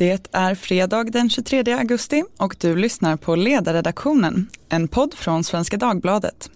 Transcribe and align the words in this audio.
Det 0.00 0.26
är 0.32 0.54
fredag 0.54 1.04
den 1.04 1.30
23 1.30 1.72
augusti 1.72 2.24
och 2.36 2.56
du 2.60 2.76
lyssnar 2.76 3.16
på 3.16 3.36
Ledarredaktionen, 3.36 4.48
en 4.68 4.88
podd 4.88 5.14
från 5.14 5.44
Svenska 5.44 5.76
Dagbladet. 5.76 6.50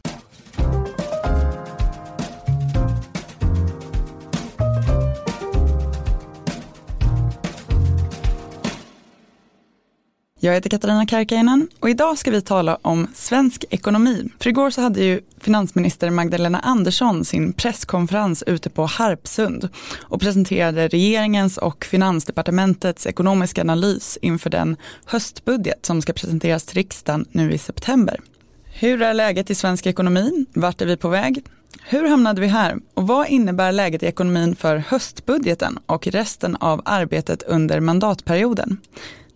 Jag 10.41 10.55
heter 10.55 10.71
Katarina 10.71 11.07
Karkiainen 11.07 11.69
och 11.81 11.91
idag 11.91 12.19
ska 12.19 12.31
vi 12.31 12.43
tala 12.43 12.79
om 12.83 13.07
svensk 13.15 13.65
ekonomi. 13.71 14.29
För 14.39 14.51
igår 14.51 14.71
så 14.71 14.81
hade 14.81 15.01
ju 15.01 15.21
finansminister 15.45 16.11
Magdalena 16.11 16.59
Andersson 16.59 17.25
sin 17.25 17.53
presskonferens 17.53 18.43
ute 18.47 18.71
på 18.71 18.87
Harpsund 18.87 19.69
och 20.01 20.21
presenterade 20.21 20.89
regeringens 20.89 21.59
och 21.59 21.85
finansdepartementets 21.85 23.07
ekonomiska 23.07 23.61
analys 23.61 24.19
inför 24.23 24.51
den 24.51 24.77
höstbudget 25.07 25.87
som 25.87 26.03
ska 26.03 26.13
presenteras 26.13 26.65
till 26.65 26.77
riksdagen 26.77 27.25
nu 27.33 27.53
i 27.53 27.59
september. 27.59 28.21
Hur 28.65 29.03
är 29.03 29.15
läget 29.15 29.51
i 29.51 29.55
svensk 29.55 29.87
ekonomi? 29.87 30.47
Vart 30.55 30.81
är 30.81 30.87
vi 30.87 30.97
på 30.97 31.09
väg? 31.09 31.45
Hur 31.83 32.09
hamnade 32.09 32.41
vi 32.41 32.47
här 32.47 32.77
och 32.95 33.07
vad 33.07 33.29
innebär 33.29 33.73
läget 33.73 34.03
i 34.03 34.07
ekonomin 34.07 34.57
för 34.57 34.77
höstbudgeten 34.77 35.79
och 35.87 36.07
resten 36.07 36.57
av 36.57 36.83
arbetet 36.85 37.43
under 37.43 37.81
mandatperioden? 37.81 38.77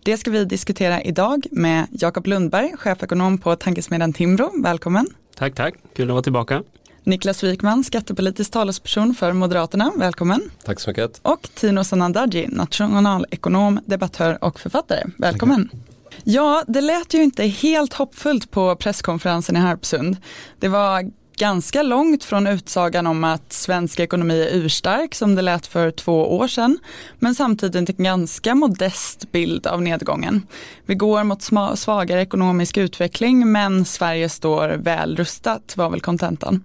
Det 0.03 0.17
ska 0.17 0.31
vi 0.31 0.45
diskutera 0.45 1.01
idag 1.01 1.45
med 1.51 1.87
Jakob 1.91 2.27
Lundberg, 2.27 2.71
chefekonom 2.77 3.37
på 3.37 3.55
tankesmedjan 3.55 4.13
Timbro. 4.13 4.61
Välkommen. 4.63 5.07
Tack, 5.39 5.55
tack. 5.55 5.75
Kul 5.95 6.09
att 6.09 6.13
vara 6.13 6.21
tillbaka. 6.21 6.63
Niklas 7.03 7.43
Wikman, 7.43 7.83
skattepolitisk 7.83 8.51
talesperson 8.51 9.15
för 9.15 9.33
Moderaterna. 9.33 9.91
Välkommen. 9.97 10.41
Tack 10.63 10.79
så 10.79 10.89
mycket. 10.89 11.19
Och 11.21 11.49
Tino 11.53 11.83
Sanandaji, 11.83 12.47
nationalekonom, 12.47 13.79
debattör 13.85 14.43
och 14.43 14.59
författare. 14.59 15.03
Välkommen. 15.17 15.69
Tack. 15.71 15.79
Ja, 16.23 16.63
det 16.67 16.81
lät 16.81 17.13
ju 17.13 17.23
inte 17.23 17.43
helt 17.43 17.93
hoppfullt 17.93 18.51
på 18.51 18.75
presskonferensen 18.75 19.55
i 19.55 19.59
Harpsund. 19.59 20.17
Det 20.59 20.67
var 20.67 21.11
ganska 21.39 21.83
långt 21.83 22.23
från 22.23 22.47
utsagan 22.47 23.07
om 23.07 23.23
att 23.23 23.53
svensk 23.53 23.99
ekonomi 23.99 24.41
är 24.41 24.55
urstark 24.55 25.15
som 25.15 25.35
det 25.35 25.41
lät 25.41 25.67
för 25.67 25.91
två 25.91 26.37
år 26.37 26.47
sedan. 26.47 26.79
Men 27.19 27.35
samtidigt 27.35 27.75
en 27.89 28.03
ganska 28.03 28.55
modest 28.55 29.31
bild 29.31 29.67
av 29.67 29.81
nedgången. 29.81 30.47
Vi 30.85 30.95
går 30.95 31.23
mot 31.23 31.43
svagare 31.79 32.21
ekonomisk 32.21 32.77
utveckling 32.77 33.51
men 33.51 33.85
Sverige 33.85 34.29
står 34.29 34.69
väl 34.69 35.15
rustat 35.15 35.73
var 35.77 35.89
väl 35.89 36.01
kontentan. 36.01 36.63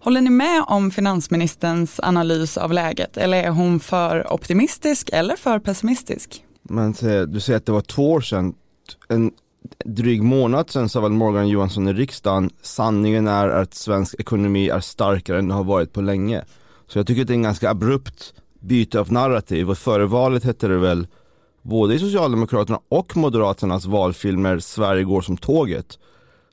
Håller 0.00 0.20
ni 0.20 0.30
med 0.30 0.64
om 0.66 0.90
finansministerns 0.90 2.00
analys 2.02 2.56
av 2.56 2.72
läget 2.72 3.16
eller 3.16 3.44
är 3.44 3.50
hon 3.50 3.80
för 3.80 4.32
optimistisk 4.32 5.10
eller 5.12 5.36
för 5.36 5.58
pessimistisk? 5.58 6.44
Men 6.62 6.92
du 7.28 7.40
säger 7.40 7.56
att 7.56 7.66
det 7.66 7.72
var 7.72 7.80
två 7.80 8.12
år 8.12 8.20
sedan. 8.20 8.54
En 9.08 9.30
dryg 9.84 10.22
månad 10.22 10.70
sedan 10.70 10.88
sa 10.88 11.00
väl 11.00 11.12
Morgan 11.12 11.48
Johansson 11.48 11.88
i 11.88 11.92
riksdagen. 11.92 12.50
Sanningen 12.62 13.28
är 13.28 13.48
att 13.48 13.74
svensk 13.74 14.14
ekonomi 14.20 14.68
är 14.68 14.80
starkare 14.80 15.38
än 15.38 15.48
det 15.48 15.54
har 15.54 15.64
varit 15.64 15.92
på 15.92 16.00
länge. 16.00 16.44
Så 16.86 16.98
jag 16.98 17.06
tycker 17.06 17.22
att 17.22 17.28
det 17.28 17.32
är 17.32 17.36
en 17.36 17.42
ganska 17.42 17.70
abrupt 17.70 18.34
byte 18.60 19.00
av 19.00 19.12
narrativ. 19.12 19.70
Och 19.70 19.78
före 19.78 20.06
valet 20.06 20.44
hette 20.44 20.68
det 20.68 20.78
väl 20.78 21.06
Både 21.62 21.94
i 21.94 21.98
Socialdemokraterna 21.98 22.80
och 22.88 23.16
Moderaternas 23.16 23.86
valfilmer 23.86 24.58
Sverige 24.58 25.04
går 25.04 25.20
som 25.20 25.36
tåget. 25.36 25.98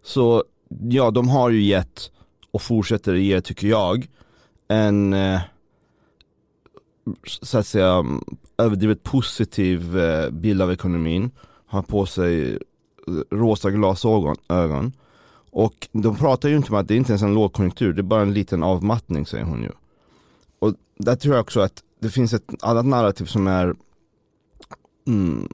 Så 0.03 0.43
ja, 0.89 1.11
de 1.11 1.29
har 1.29 1.49
ju 1.49 1.61
gett 1.61 2.11
och 2.51 2.61
fortsätter 2.61 3.13
ge 3.13 3.41
tycker 3.41 3.67
jag 3.67 4.07
en 4.67 5.13
eh, 5.13 5.39
så 7.41 7.57
att 7.57 7.67
säga 7.67 7.93
mm, 7.93 8.23
överdrivet 8.57 9.03
positiv 9.03 9.99
eh, 9.99 10.29
bild 10.29 10.61
av 10.61 10.71
ekonomin. 10.71 11.31
Har 11.65 11.81
på 11.81 12.05
sig 12.05 12.59
rosa 13.31 13.71
glasögon. 13.71 14.91
Och 15.51 15.87
de 15.91 16.15
pratar 16.15 16.49
ju 16.49 16.55
inte 16.55 16.69
om 16.69 16.75
att 16.75 16.87
det 16.87 16.95
inte 16.95 17.11
ens 17.11 17.21
är 17.21 17.27
en 17.27 17.33
lågkonjunktur, 17.33 17.93
det 17.93 18.01
är 18.01 18.03
bara 18.03 18.21
en 18.21 18.33
liten 18.33 18.63
avmattning 18.63 19.25
säger 19.25 19.43
hon 19.43 19.63
ju. 19.63 19.71
Och 20.59 20.73
där 20.97 21.15
tror 21.15 21.35
jag 21.35 21.41
också 21.41 21.59
att 21.59 21.83
det 21.99 22.09
finns 22.09 22.33
ett 22.33 22.63
annat 22.63 22.85
narrativ 22.85 23.25
som 23.25 23.47
är 23.47 23.75
mm, 25.07 25.47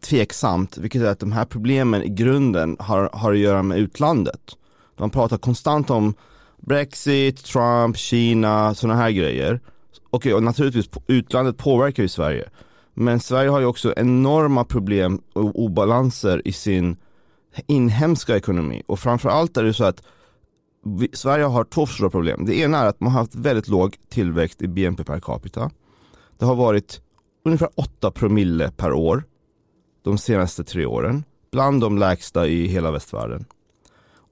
tveksamt, 0.00 0.78
vilket 0.78 1.02
är 1.02 1.06
att 1.06 1.20
de 1.20 1.32
här 1.32 1.44
problemen 1.44 2.02
i 2.02 2.08
grunden 2.08 2.76
har, 2.78 3.10
har 3.12 3.32
att 3.32 3.38
göra 3.38 3.62
med 3.62 3.78
utlandet. 3.78 4.56
De 4.96 5.10
pratar 5.10 5.38
konstant 5.38 5.90
om 5.90 6.14
Brexit, 6.56 7.44
Trump, 7.44 7.96
Kina, 7.96 8.74
sådana 8.74 9.00
här 9.00 9.10
grejer. 9.10 9.60
Okej, 10.10 10.34
och 10.34 10.42
naturligtvis 10.42 10.88
utlandet 11.06 11.56
påverkar 11.56 12.02
ju 12.02 12.08
Sverige. 12.08 12.48
Men 13.00 13.20
Sverige 13.20 13.50
har 13.50 13.60
ju 13.60 13.66
också 13.66 13.94
enorma 13.96 14.64
problem 14.64 15.20
och 15.32 15.62
obalanser 15.62 16.42
i 16.44 16.52
sin 16.52 16.96
inhemska 17.66 18.36
ekonomi 18.36 18.82
och 18.86 19.00
framförallt 19.00 19.56
är 19.56 19.62
det 19.64 19.74
så 19.74 19.84
att 19.84 20.02
vi, 20.84 21.08
Sverige 21.12 21.44
har 21.44 21.64
två 21.64 21.86
stora 21.86 22.10
problem. 22.10 22.44
Det 22.46 22.58
ena 22.58 22.78
är 22.78 22.86
att 22.86 23.00
man 23.00 23.12
har 23.12 23.20
haft 23.20 23.34
väldigt 23.34 23.68
låg 23.68 23.96
tillväxt 24.08 24.62
i 24.62 24.68
BNP 24.68 25.04
per 25.04 25.20
capita. 25.20 25.70
Det 26.38 26.44
har 26.44 26.54
varit 26.54 27.00
ungefär 27.44 27.68
8 27.74 28.10
promille 28.10 28.70
per 28.70 28.92
år 28.92 29.24
de 30.02 30.18
senaste 30.18 30.64
tre 30.64 30.86
åren. 30.86 31.24
Bland 31.52 31.80
de 31.80 31.98
lägsta 31.98 32.46
i 32.46 32.66
hela 32.66 32.90
västvärlden. 32.90 33.44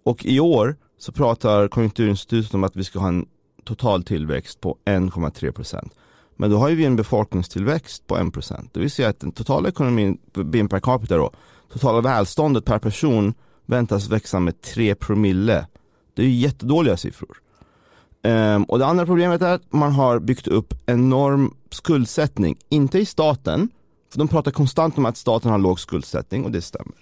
Och 0.04 0.24
i 0.24 0.40
år 0.40 0.76
så 0.98 1.12
pratar 1.12 1.68
Konjunkturinstitutet 1.68 2.54
om 2.54 2.64
att 2.64 2.76
vi 2.76 2.84
ska 2.84 2.98
ha 2.98 3.08
en 3.08 3.26
total 3.64 4.02
tillväxt 4.02 4.60
på 4.60 4.78
1,3 4.84 5.52
procent. 5.52 5.92
Men 6.36 6.50
då 6.50 6.58
har 6.58 6.68
ju 6.68 6.74
vi 6.74 6.84
en 6.84 6.96
befolkningstillväxt 6.96 8.06
på 8.06 8.16
1%. 8.16 8.68
Det 8.72 8.80
vill 8.80 8.90
säga 8.90 9.08
att 9.08 9.20
den 9.20 9.32
totala 9.32 9.68
ekonomin, 9.68 10.18
BNP 10.32 10.74
per 10.74 10.80
capita 10.80 11.16
då, 11.16 11.30
totala 11.72 12.00
välståndet 12.00 12.64
per 12.64 12.78
person 12.78 13.34
väntas 13.66 14.08
växa 14.08 14.40
med 14.40 14.60
3 14.60 14.94
promille. 14.94 15.66
Det 16.14 16.22
är 16.22 16.26
ju 16.26 16.32
jättedåliga 16.32 16.96
siffror. 16.96 17.36
Um, 18.22 18.64
och 18.64 18.78
det 18.78 18.86
andra 18.86 19.06
problemet 19.06 19.42
är 19.42 19.54
att 19.54 19.72
man 19.72 19.92
har 19.92 20.18
byggt 20.18 20.48
upp 20.48 20.74
enorm 20.86 21.54
skuldsättning, 21.70 22.56
inte 22.68 22.98
i 22.98 23.06
staten, 23.06 23.68
för 24.12 24.18
de 24.18 24.28
pratar 24.28 24.50
konstant 24.50 24.98
om 24.98 25.06
att 25.06 25.16
staten 25.16 25.50
har 25.50 25.58
låg 25.58 25.80
skuldsättning 25.80 26.44
och 26.44 26.50
det 26.50 26.62
stämmer. 26.62 26.96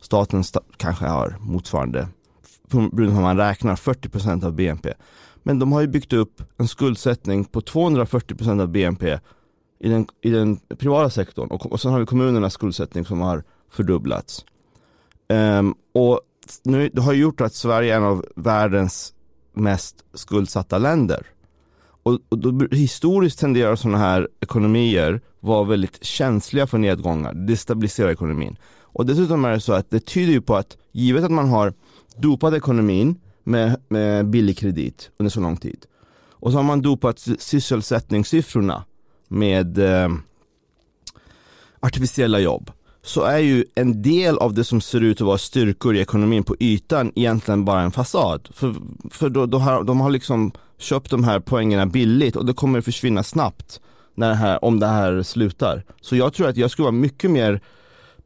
Staten 0.00 0.44
sta 0.44 0.60
kanske 0.76 1.04
har 1.04 1.36
motsvarande, 1.40 2.08
beroende 2.70 2.96
på 2.96 3.02
hur 3.02 3.20
man 3.20 3.36
räknar, 3.36 3.76
40% 3.76 4.44
av 4.44 4.52
BNP. 4.52 4.92
Men 5.46 5.58
de 5.58 5.72
har 5.72 5.80
ju 5.80 5.86
byggt 5.86 6.12
upp 6.12 6.42
en 6.56 6.68
skuldsättning 6.68 7.44
på 7.44 7.60
240% 7.60 8.62
av 8.62 8.68
BNP 8.68 9.18
i 9.80 9.88
den, 9.88 10.06
i 10.22 10.30
den 10.30 10.56
privata 10.56 11.10
sektorn 11.10 11.48
och, 11.48 11.72
och 11.72 11.80
sen 11.80 11.92
har 11.92 12.00
vi 12.00 12.06
kommunernas 12.06 12.52
skuldsättning 12.52 13.04
som 13.04 13.20
har 13.20 13.44
fördubblats. 13.70 14.44
Um, 15.28 15.74
och 15.92 16.20
nu, 16.62 16.90
det 16.92 17.02
har 17.02 17.12
gjort 17.12 17.40
att 17.40 17.54
Sverige 17.54 17.92
är 17.92 17.96
en 17.96 18.04
av 18.04 18.24
världens 18.36 19.14
mest 19.52 20.04
skuldsatta 20.14 20.78
länder. 20.78 21.26
Och, 22.02 22.18
och 22.28 22.38
då, 22.38 22.66
historiskt 22.76 23.38
tenderar 23.38 23.76
sådana 23.76 23.98
här 23.98 24.28
ekonomier 24.40 25.20
vara 25.40 25.64
väldigt 25.64 26.04
känsliga 26.04 26.66
för 26.66 26.78
nedgångar, 26.78 27.34
destabilisera 27.34 28.12
ekonomin. 28.12 28.56
Och 28.80 29.06
dessutom 29.06 29.44
är 29.44 29.50
det 29.50 29.60
så 29.60 29.72
att 29.72 29.90
det 29.90 30.00
tyder 30.00 30.32
ju 30.32 30.40
på 30.40 30.56
att 30.56 30.76
givet 30.92 31.24
att 31.24 31.30
man 31.30 31.48
har 31.48 31.72
dopat 32.16 32.54
ekonomin 32.54 33.20
med, 33.44 33.80
med 33.88 34.26
billig 34.26 34.58
kredit 34.58 35.10
under 35.16 35.30
så 35.30 35.40
lång 35.40 35.56
tid. 35.56 35.86
Och 36.30 36.52
så 36.52 36.58
har 36.58 36.62
man 36.62 36.82
dopat 36.82 37.18
sysselsättningssiffrorna 37.38 38.84
med 39.28 39.78
eh, 39.78 40.08
artificiella 41.80 42.38
jobb. 42.38 42.70
Så 43.02 43.22
är 43.22 43.38
ju 43.38 43.64
en 43.74 44.02
del 44.02 44.38
av 44.38 44.54
det 44.54 44.64
som 44.64 44.80
ser 44.80 45.00
ut 45.00 45.20
att 45.20 45.26
vara 45.26 45.38
styrkor 45.38 45.96
i 45.96 46.00
ekonomin 46.00 46.44
på 46.44 46.56
ytan 46.60 47.12
egentligen 47.14 47.64
bara 47.64 47.80
en 47.80 47.90
fasad. 47.90 48.48
För, 48.52 48.74
för 49.10 49.28
då, 49.28 49.46
då 49.46 49.58
har, 49.58 49.84
de 49.84 50.00
har 50.00 50.10
liksom 50.10 50.52
köpt 50.78 51.10
de 51.10 51.24
här 51.24 51.40
poängerna 51.40 51.86
billigt 51.86 52.36
och 52.36 52.46
det 52.46 52.52
kommer 52.54 52.80
försvinna 52.80 53.22
snabbt 53.22 53.80
när 54.14 54.28
det 54.28 54.34
här, 54.34 54.64
om 54.64 54.80
det 54.80 54.86
här 54.86 55.22
slutar. 55.22 55.84
Så 56.00 56.16
jag 56.16 56.34
tror 56.34 56.48
att 56.48 56.56
jag 56.56 56.70
skulle 56.70 56.84
vara 56.84 56.92
mycket 56.92 57.30
mer 57.30 57.60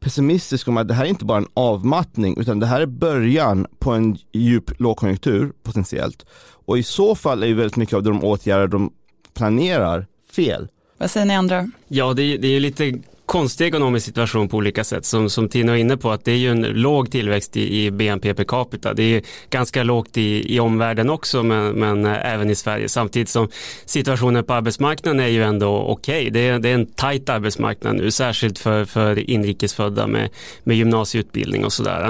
pessimistisk 0.00 0.68
om 0.68 0.76
att 0.76 0.88
det 0.88 0.94
här 0.94 1.04
är 1.04 1.08
inte 1.08 1.24
bara 1.24 1.38
en 1.38 1.48
avmattning 1.54 2.40
utan 2.40 2.60
det 2.60 2.66
här 2.66 2.80
är 2.80 2.86
början 2.86 3.66
på 3.78 3.92
en 3.92 4.18
djup 4.32 4.80
lågkonjunktur 4.80 5.52
potentiellt. 5.62 6.26
Och 6.66 6.78
i 6.78 6.82
så 6.82 7.14
fall 7.14 7.42
är 7.42 7.46
ju 7.46 7.54
väldigt 7.54 7.76
mycket 7.76 7.94
av 7.94 8.02
de 8.02 8.24
åtgärder 8.24 8.66
de 8.66 8.92
planerar 9.34 10.06
fel. 10.32 10.68
Vad 10.98 11.10
säger 11.10 11.26
ni 11.26 11.34
andra? 11.34 11.70
Ja, 11.88 12.14
det 12.14 12.22
är, 12.22 12.38
det 12.38 12.48
är 12.48 12.60
lite 12.60 12.98
konstig 13.28 13.66
ekonomisk 13.66 14.06
situation 14.06 14.48
på 14.48 14.56
olika 14.56 14.84
sätt. 14.84 15.04
Som, 15.04 15.30
som 15.30 15.48
Tino 15.48 15.72
är 15.72 15.76
inne 15.76 15.96
på 15.96 16.10
att 16.10 16.24
det 16.24 16.32
är 16.32 16.36
ju 16.36 16.50
en 16.50 16.62
låg 16.62 17.10
tillväxt 17.10 17.56
i, 17.56 17.84
i 17.84 17.90
BNP 17.90 18.34
per 18.34 18.44
capita. 18.44 18.94
Det 18.94 19.02
är 19.02 19.22
ganska 19.50 19.82
lågt 19.82 20.16
i, 20.16 20.54
i 20.54 20.60
omvärlden 20.60 21.10
också 21.10 21.42
men, 21.42 21.72
men 21.72 22.06
eh, 22.06 22.32
även 22.34 22.50
i 22.50 22.54
Sverige. 22.54 22.88
Samtidigt 22.88 23.28
som 23.28 23.48
situationen 23.84 24.44
på 24.44 24.54
arbetsmarknaden 24.54 25.20
är 25.20 25.28
ju 25.28 25.42
ändå 25.42 25.78
okej. 25.78 26.20
Okay. 26.20 26.30
Det, 26.30 26.48
är, 26.48 26.58
det 26.58 26.68
är 26.68 26.74
en 26.74 26.86
tajt 26.86 27.28
arbetsmarknad 27.28 27.96
nu, 27.96 28.10
särskilt 28.10 28.58
för, 28.58 28.84
för 28.84 29.30
inrikesfödda 29.30 30.06
med, 30.06 30.28
med 30.64 30.76
gymnasieutbildning 30.76 31.64
och 31.64 31.72
sådär. 31.72 32.06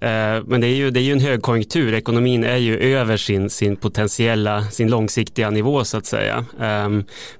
Eh, 0.00 0.44
men 0.46 0.60
det 0.60 0.66
är, 0.66 0.76
ju, 0.76 0.90
det 0.90 1.00
är 1.00 1.04
ju 1.04 1.12
en 1.12 1.20
högkonjunktur. 1.20 1.94
Ekonomin 1.94 2.44
är 2.44 2.56
ju 2.56 2.78
över 2.78 3.16
sin, 3.16 3.50
sin 3.50 3.76
potentiella, 3.76 4.64
sin 4.64 4.90
långsiktiga 4.90 5.50
nivå 5.50 5.84
så 5.84 5.96
att 5.96 6.06
säga. 6.06 6.44
Eh, 6.60 6.88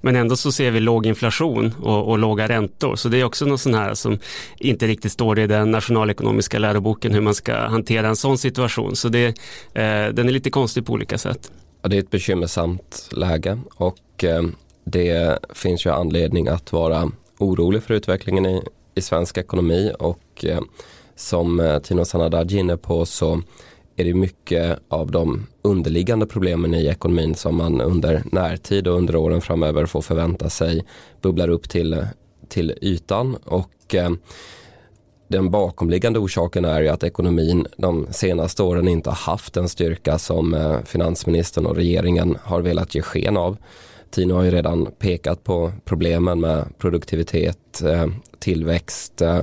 men 0.01 0.17
ändå 0.17 0.37
så 0.37 0.53
ser 0.53 0.71
vi 0.71 0.81
låg 0.81 1.07
inflation 1.07 1.75
och, 1.83 2.09
och 2.09 2.19
låga 2.19 2.49
räntor. 2.49 2.97
Så 2.97 3.09
det 3.09 3.18
det 3.19 3.23
är 3.23 3.27
också 3.27 3.45
något 3.45 3.61
sån 3.61 3.75
här 3.75 3.95
som 3.95 4.19
inte 4.59 4.87
riktigt 4.87 5.13
står 5.13 5.39
i 5.39 5.47
den 5.47 5.71
nationalekonomiska 5.71 6.59
läroboken 6.59 7.13
hur 7.15 7.21
man 7.21 7.35
ska 7.35 7.57
hantera 7.57 8.09
en 8.09 8.17
sån 8.17 8.39
situation. 8.39 8.97
Så 8.97 9.09
det, 9.09 9.27
eh, 9.75 10.09
den 10.13 10.29
är 10.29 10.31
lite 10.31 10.51
konstig 10.51 10.87
på 10.87 10.93
olika 10.93 11.19
sätt. 11.19 11.53
Ja, 11.83 11.89
det 11.89 11.97
är 11.97 12.01
ett 12.01 12.11
bekymmersamt 12.11 13.09
läge 13.13 13.59
och 13.75 14.25
eh, 14.25 14.43
det 14.85 15.39
finns 15.55 15.87
ju 15.87 15.91
anledning 15.91 16.49
att 16.49 16.73
vara 16.73 17.11
orolig 17.39 17.83
för 17.83 17.95
utvecklingen 17.95 18.47
i, 18.47 18.63
i 18.95 19.01
svensk 19.01 19.39
ekonomi 19.39 19.93
och 19.99 20.45
eh, 20.45 20.61
som 21.17 21.61
eh, 21.61 21.79
Tino 21.79 22.05
Sanadaj 22.05 22.55
är 22.55 22.61
inne 22.61 22.77
på 22.77 23.07
så 23.07 23.43
är 23.97 24.05
det 24.05 24.15
mycket 24.15 24.79
av 24.89 25.11
de 25.11 25.47
underliggande 25.63 26.27
problemen 26.27 26.75
i 26.75 26.87
ekonomin 26.87 27.35
som 27.35 27.57
man 27.57 27.81
under 27.81 28.23
närtid 28.33 28.89
och 28.89 28.97
under 28.97 29.17
åren 29.17 29.41
framöver 29.41 29.87
får 29.87 30.03
förvänta 30.03 30.51
sig 30.51 30.85
bubblar 31.21 31.49
upp 31.49 31.69
till, 31.69 31.93
eh, 31.93 32.05
till 32.49 32.79
ytan 32.81 33.37
och 33.45 33.95
eh, 33.95 34.11
den 35.29 35.51
bakomliggande 35.51 36.19
orsaken 36.19 36.65
är 36.65 36.81
ju 36.81 36.89
att 36.89 37.03
ekonomin 37.03 37.67
de 37.77 38.07
senaste 38.11 38.63
åren 38.63 38.89
inte 38.89 39.11
har 39.11 39.33
haft 39.33 39.55
den 39.55 39.69
styrka 39.69 40.19
som 40.19 40.55
eh, 40.55 40.79
finansministern 40.85 41.67
och 41.67 41.77
regeringen 41.77 42.39
har 42.43 42.61
velat 42.61 42.95
ge 42.95 43.03
sken 43.03 43.37
av. 43.37 43.57
Tino 44.11 44.35
har 44.35 44.43
ju 44.43 44.51
redan 44.51 44.87
pekat 44.99 45.45
på 45.45 45.73
problemen 45.85 46.41
med 46.41 46.79
produktivitet, 46.79 47.83
eh, 47.83 48.07
tillväxt, 48.39 49.23
eh, 49.23 49.43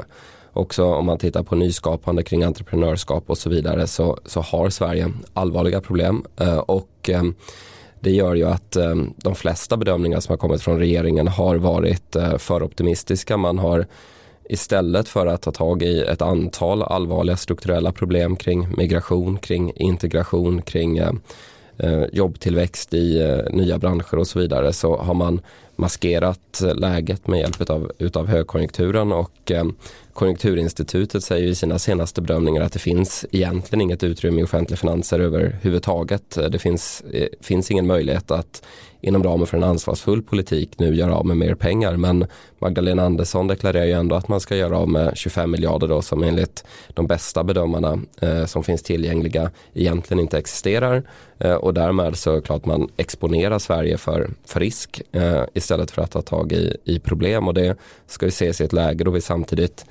också 0.54 0.86
om 0.86 1.06
man 1.06 1.18
tittar 1.18 1.44
på 1.44 1.56
nyskapande 1.56 2.24
kring 2.24 2.44
entreprenörskap 2.44 3.24
och 3.30 3.38
så 3.38 3.50
vidare 3.50 3.88
så, 3.88 4.20
så 4.26 4.42
har 4.42 4.70
Sverige 4.70 5.12
allvarliga 5.34 5.82
problem 5.82 6.26
eh, 6.40 6.58
och 6.58 7.10
eh, 7.10 7.24
det 8.06 8.12
gör 8.12 8.36
ju 8.36 8.44
att 8.44 8.76
ehm, 8.76 9.14
de 9.18 9.36
flesta 9.36 9.78
bedömningar 9.78 10.20
som 10.20 10.34
har 10.34 10.38
kommit 10.38 10.62
från 10.62 10.80
regeringen 10.80 11.28
har 11.28 11.56
varit 11.56 12.16
eh, 12.16 12.38
för 12.38 12.64
optimistiska. 12.64 13.38
Man 13.38 13.58
har 13.58 13.86
istället 14.50 15.10
för 15.10 15.28
att 15.28 15.42
ta 15.42 15.52
tag 15.52 15.84
i 15.84 16.02
ett 16.02 16.22
antal 16.22 16.84
allvarliga 16.84 17.38
strukturella 17.38 17.92
problem 17.92 18.36
kring 18.36 18.68
migration, 18.78 19.38
kring 19.38 19.72
integration, 19.76 20.62
kring 20.62 20.98
eh, 20.98 21.12
eh, 21.78 22.04
jobbtillväxt 22.14 22.94
i 22.94 23.42
nya 23.52 23.78
branscher 23.78 24.16
och 24.16 24.28
så 24.28 24.40
vidare 24.40 24.74
så 24.74 24.98
har 24.98 25.14
man 25.14 25.42
maskerat 25.76 26.62
läget 26.76 27.28
med 27.28 27.40
hjälp 27.40 27.70
av 27.70 27.92
utav 27.98 28.28
högkonjunkturen 28.28 29.12
och 29.12 29.52
ehm, 29.52 29.76
Konjunkturinstitutet 30.16 31.24
säger 31.24 31.48
i 31.48 31.56
sina 31.56 31.80
senaste 31.80 32.22
bedömningar 32.22 32.62
att 32.62 32.74
det 32.74 32.80
finns 32.80 33.26
egentligen 33.32 33.82
inget 33.82 34.04
utrymme 34.04 34.42
i 34.42 34.44
offentliga 34.44 34.78
finanser 34.78 35.20
överhuvudtaget. 35.20 36.38
Det 36.52 36.60
finns, 36.60 37.04
eh, 37.14 37.28
finns 37.42 37.72
ingen 37.72 37.88
möjlighet 37.88 38.32
att 38.32 38.64
inom 39.06 39.24
ramen 39.24 39.48
för 39.48 39.58
en 39.58 39.64
ansvarsfull 39.64 40.22
politik 40.22 40.80
nu 40.80 40.96
göra 40.96 41.16
av 41.16 41.26
med 41.26 41.38
mer 41.38 41.56
pengar. 41.56 41.98
Men 41.98 42.26
Magdalena 42.60 43.04
Andersson 43.04 43.48
deklarerar 43.48 43.86
ju 43.86 43.92
ändå 43.92 44.16
att 44.16 44.28
man 44.28 44.40
ska 44.40 44.56
göra 44.56 44.78
av 44.78 44.90
med 44.90 45.18
25 45.18 45.52
miljarder 45.52 45.88
då 45.88 46.02
som 46.02 46.24
enligt 46.24 46.66
de 46.90 47.08
bästa 47.08 47.44
bedömarna 47.44 48.00
eh, 48.22 48.46
som 48.46 48.64
finns 48.64 48.84
tillgängliga 48.84 49.52
egentligen 49.74 50.20
inte 50.22 50.38
existerar. 50.38 51.04
Eh, 51.40 51.54
och 51.54 51.74
därmed 51.74 52.18
så 52.18 52.32
är 52.32 52.36
det 52.36 52.42
klart 52.42 52.66
man 52.66 52.90
exponerar 52.98 53.60
Sverige 53.60 53.98
för, 53.98 54.30
för 54.46 54.60
risk 54.60 55.02
eh, 55.12 55.44
istället 55.54 55.92
för 55.92 56.02
att 56.02 56.12
ta 56.12 56.22
tag 56.22 56.52
i, 56.52 56.78
i 56.84 57.00
problem. 57.00 57.48
Och 57.48 57.54
det 57.54 57.76
ska 58.08 58.26
ju 58.26 58.30
ses 58.30 58.62
i 58.62 58.64
ett 58.64 58.74
läge 58.74 59.04
då 59.04 59.12
vi 59.12 59.22
samtidigt 59.22 59.86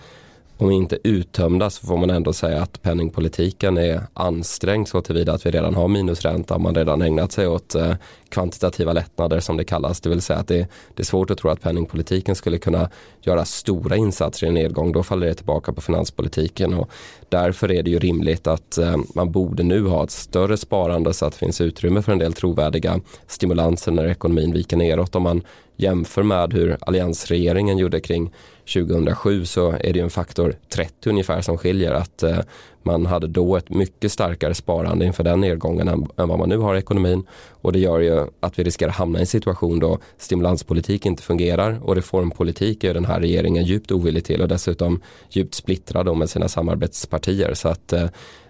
om 0.58 0.70
inte 0.70 0.98
uttömda 1.04 1.70
så 1.70 1.86
får 1.86 1.96
man 1.96 2.10
ändå 2.10 2.32
säga 2.32 2.62
att 2.62 2.82
penningpolitiken 2.82 3.78
är 3.78 4.00
ansträngd 4.14 4.88
så 4.88 5.00
tillvida 5.00 5.32
att 5.32 5.46
vi 5.46 5.50
redan 5.50 5.74
har 5.74 5.88
minusränta. 5.88 6.58
Man 6.58 6.74
redan 6.74 7.02
ägnat 7.02 7.32
sig 7.32 7.48
åt 7.48 7.74
eh, 7.74 7.94
kvantitativa 8.34 8.92
lättnader 8.92 9.40
som 9.40 9.56
det 9.56 9.64
kallas. 9.64 10.00
Det 10.00 10.08
vill 10.08 10.22
säga 10.22 10.38
att 10.38 10.48
det, 10.48 10.68
det, 10.94 11.02
är 11.02 11.04
svårt 11.04 11.30
att 11.30 11.38
tro 11.38 11.50
att 11.50 11.60
penningpolitiken 11.60 12.34
skulle 12.34 12.58
kunna 12.58 12.90
göra 13.20 13.44
stora 13.44 13.96
insatser 13.96 14.46
i 14.46 14.48
en 14.48 14.54
nedgång. 14.54 14.92
Då 14.92 15.02
faller 15.02 15.26
det 15.26 15.34
tillbaka 15.34 15.72
på 15.72 15.80
finanspolitiken 15.80 16.74
och 16.74 16.90
därför 17.28 17.72
är 17.72 17.82
det 17.82 17.90
ju 17.90 17.98
rimligt 17.98 18.46
att 18.46 18.78
eh, 18.78 18.96
man 19.14 19.32
borde 19.32 19.62
nu 19.62 19.86
ha 19.86 20.04
ett 20.04 20.10
större 20.10 20.56
sparande 20.56 21.14
så 21.14 21.26
att 21.26 21.32
det 21.32 21.38
finns 21.38 21.60
utrymme 21.60 22.02
för 22.02 22.12
en 22.12 22.18
del 22.18 22.32
trovärdiga 22.32 23.00
stimulanser 23.26 23.92
när 23.92 24.06
ekonomin 24.06 24.52
viker 24.52 24.76
neråt. 24.76 25.14
Om 25.14 25.22
man 25.22 25.42
jämför 25.76 26.22
med 26.22 26.52
hur 26.52 26.76
alliansregeringen 26.80 27.78
gjorde 27.78 28.00
kring 28.00 28.32
2007 28.74 29.44
så 29.44 29.70
är 29.70 29.92
det 29.92 29.98
ju 29.98 30.02
en 30.02 30.10
faktor 30.10 30.56
30 30.68 31.10
ungefär 31.10 31.40
som 31.40 31.58
skiljer 31.58 31.92
att 31.92 32.22
eh, 32.22 32.38
man 32.84 33.06
hade 33.06 33.26
då 33.26 33.56
ett 33.56 33.70
mycket 33.70 34.12
starkare 34.12 34.54
sparande 34.54 35.04
inför 35.04 35.24
den 35.24 35.40
nedgången 35.40 35.88
än, 35.88 36.06
än, 36.16 36.28
vad 36.28 36.38
man 36.38 36.48
nu 36.48 36.58
har 36.58 36.74
i 36.74 36.78
ekonomin. 36.78 37.26
Och 37.48 37.72
det 37.72 37.78
gör 37.78 38.00
ju 38.00 38.26
att 38.40 38.58
vi 38.58 38.64
riskerar 38.64 38.90
hamna 38.90 39.18
i 39.18 39.20
en 39.20 39.26
situation 39.26 39.78
då 39.78 39.98
stimulanspolitik 40.18 41.06
inte 41.06 41.22
fungerar. 41.22 41.80
Och 41.82 41.96
reformpolitik 41.96 42.84
är 42.84 42.94
den 42.94 43.04
här 43.04 43.20
regeringen 43.20 43.64
djupt 43.64 43.92
ovillig 43.92 44.24
till 44.24 44.42
och 44.42 44.48
dessutom 44.48 45.00
djupt 45.30 45.54
splittrad 45.54 46.16
med 46.16 46.30
sina 46.30 46.48
samarbetspartier. 46.48 47.54
Så 47.54 47.68
att 47.68 47.92
eh, 47.92 48.06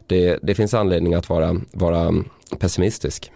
det, 0.06 0.38
det 0.42 0.54
finns 0.54 0.75
anledning 0.75 1.14
att 1.14 1.28
vara, 1.28 1.56
vara 1.72 2.14
pessimistisk. 2.58 3.31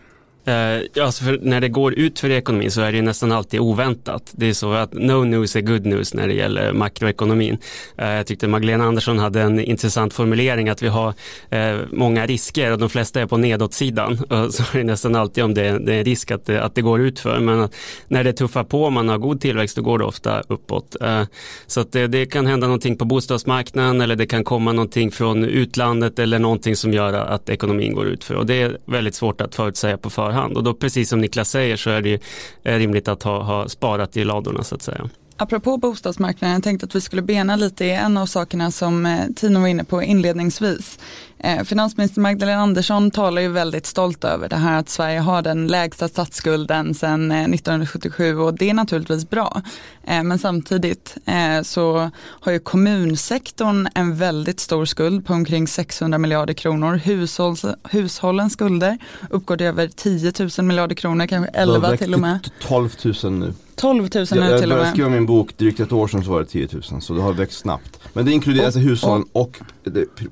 Eh, 0.49 1.05
alltså 1.05 1.25
när 1.25 1.61
det 1.61 1.69
går 1.69 1.95
ut 1.95 2.19
för 2.19 2.31
ekonomin 2.31 2.71
så 2.71 2.81
är 2.81 2.93
det 2.93 3.03
nästan 3.03 3.33
alltid 3.33 3.61
oväntat. 3.61 4.33
Det 4.33 4.49
är 4.49 4.53
så 4.53 4.73
att 4.73 4.93
no 4.93 5.25
news 5.25 5.57
är 5.57 5.61
good 5.61 5.87
news 5.87 6.15
när 6.15 6.29
det 6.29 6.35
gäller 6.35 6.73
makroekonomin. 6.73 7.59
Eh, 7.97 8.09
jag 8.09 8.27
tyckte 8.27 8.49
Magdalena 8.49 8.85
Andersson 8.85 9.19
hade 9.19 9.43
en 9.43 9.61
intressant 9.61 10.15
formulering 10.15 10.69
att 10.69 10.83
vi 10.83 10.89
har 10.89 11.15
eh, 11.51 11.77
många 11.93 12.27
risker 12.27 12.73
och 12.73 12.79
de 12.79 12.89
flesta 12.89 13.21
är 13.21 13.27
på 13.27 13.37
nedåtsidan. 13.37 14.17
så 14.29 14.63
är 14.63 14.79
det 14.79 14.85
nästan 14.85 15.17
alltid 15.17 15.45
om 15.45 15.55
det 15.55 15.67
är, 15.67 15.79
det 15.79 15.95
är 15.95 15.99
en 15.99 16.05
risk 16.05 16.31
att 16.31 16.47
det, 16.47 16.63
att 16.63 16.75
det 16.75 16.83
går 16.83 17.01
ut 17.01 17.19
för. 17.19 17.41
Men 17.41 17.69
när 18.09 18.25
det 18.25 18.33
tuffar 18.33 18.65
på 18.65 18.83
och 18.83 18.93
man 18.93 19.09
har 19.09 19.19
god 19.19 19.41
tillväxt 19.41 19.77
då 19.77 19.83
går 19.83 19.99
det 19.99 20.05
ofta 20.05 20.43
uppåt. 20.49 20.97
Eh, 21.01 21.23
så 21.67 21.81
att 21.81 21.93
det, 21.93 22.07
det, 22.07 22.27
kan 22.27 22.47
hända 22.47 22.67
någonting 22.67 22.97
på 22.97 23.05
bostadsmarknaden 23.05 24.01
eller 24.01 24.17
det 24.17 24.27
kan 24.27 24.45
komma 24.45 24.73
någonting 24.73 25.11
från 25.11 25.45
utlandet 25.45 26.19
eller 26.19 26.39
någonting 26.39 26.77
som 26.77 26.93
gör 26.93 27.13
att 27.13 27.49
ekonomin 27.49 27.95
går 27.95 28.07
ut 28.07 28.25
för. 28.25 28.35
Och 28.35 28.47
det 28.47 28.63
är 28.63 28.79
väldigt 28.85 29.15
svårt 29.15 29.41
att 29.41 29.55
förutsäga 29.55 29.97
på 29.97 30.11
förhand 30.11 30.38
hand. 30.39 30.57
Och 30.57 30.65
då 30.65 30.75
precis 30.75 31.09
som 31.09 31.21
Niklas 31.21 31.51
säger 31.51 31.77
så 31.77 31.91
är 31.91 32.03
det 32.03 32.09
ju 32.09 32.19
rimligt 32.63 33.09
att 33.09 33.23
ha, 33.23 33.43
ha 33.43 33.69
sparat 33.69 34.17
i 34.17 34.25
ladorna 34.25 34.65
så 34.65 34.75
att 34.75 34.83
säga. 34.83 35.09
Apropå 35.41 35.77
bostadsmarknaden, 35.77 36.55
jag 36.55 36.63
tänkte 36.63 36.87
att 36.87 36.95
vi 36.95 37.01
skulle 37.01 37.23
bena 37.23 37.57
lite 37.57 37.85
i 37.85 37.91
en 37.91 38.17
av 38.17 38.27
sakerna 38.27 38.71
som 38.71 39.07
eh, 39.07 39.27
Tino 39.37 39.61
var 39.61 39.67
inne 39.67 39.85
på 39.85 40.03
inledningsvis. 40.03 40.99
Eh, 41.39 41.65
finansminister 41.65 42.21
Magdalena 42.21 42.63
Andersson 42.63 43.11
talar 43.11 43.43
ju 43.43 43.49
väldigt 43.49 43.87
stolt 43.87 44.25
över 44.25 44.49
det 44.49 44.57
här 44.57 44.79
att 44.79 44.89
Sverige 44.89 45.21
har 45.21 45.43
den 45.43 45.67
lägsta 45.67 46.09
statsskulden 46.09 46.95
sedan 46.95 47.33
1977 47.33 48.31
eh, 48.31 48.41
och 48.41 48.55
det 48.55 48.71
är 48.71 48.75
naturligtvis 48.75 49.31
bra. 49.31 49.63
Men 50.05 50.39
samtidigt 50.39 51.17
så 51.63 52.11
har 52.17 52.53
ju 52.53 52.59
kommunsektorn 52.59 53.89
en 53.95 54.17
väldigt 54.17 54.61
stor 54.61 54.85
skuld 54.85 55.27
på 55.27 55.33
omkring 55.33 55.69
600 55.69 56.19
miljarder 56.19 56.55
kronor. 56.55 56.95
Hushålls, 56.95 57.65
hushållens 57.91 58.53
skulder 58.53 58.99
uppgår 59.31 59.57
till 59.57 59.67
över 59.67 59.89
10 59.89 60.33
000 60.59 60.67
miljarder 60.67 60.95
kronor, 60.95 61.27
kanske 61.27 61.53
11 61.55 61.97
till 61.97 62.15
och 62.15 62.21
med. 62.21 62.51
12 62.61 62.91
000 63.23 63.33
nu. 63.33 63.55
12 63.79 64.03
000 64.03 64.09
nu 64.11 64.27
till 64.27 64.39
och 64.39 64.39
med. 64.39 64.61
Jag 64.61 64.69
började 64.69 64.91
skriva 64.91 65.09
min 65.09 65.27
bok 65.27 65.57
drygt 65.57 65.81
ett 65.81 65.93
år 65.93 66.09
sedan 66.09 66.25
så 66.25 66.31
var 66.31 66.41
det 66.41 66.47
10 66.47 66.69
000 66.91 67.03
så 67.03 67.15
det 67.15 67.23
har 67.23 67.33
växt 67.33 67.59
snabbt. 67.59 68.01
Men 68.13 68.25
det 68.25 68.33
inkluderar 68.33 68.65
alltså 68.65 68.81
hushållen 68.81 69.25
och, 69.33 69.61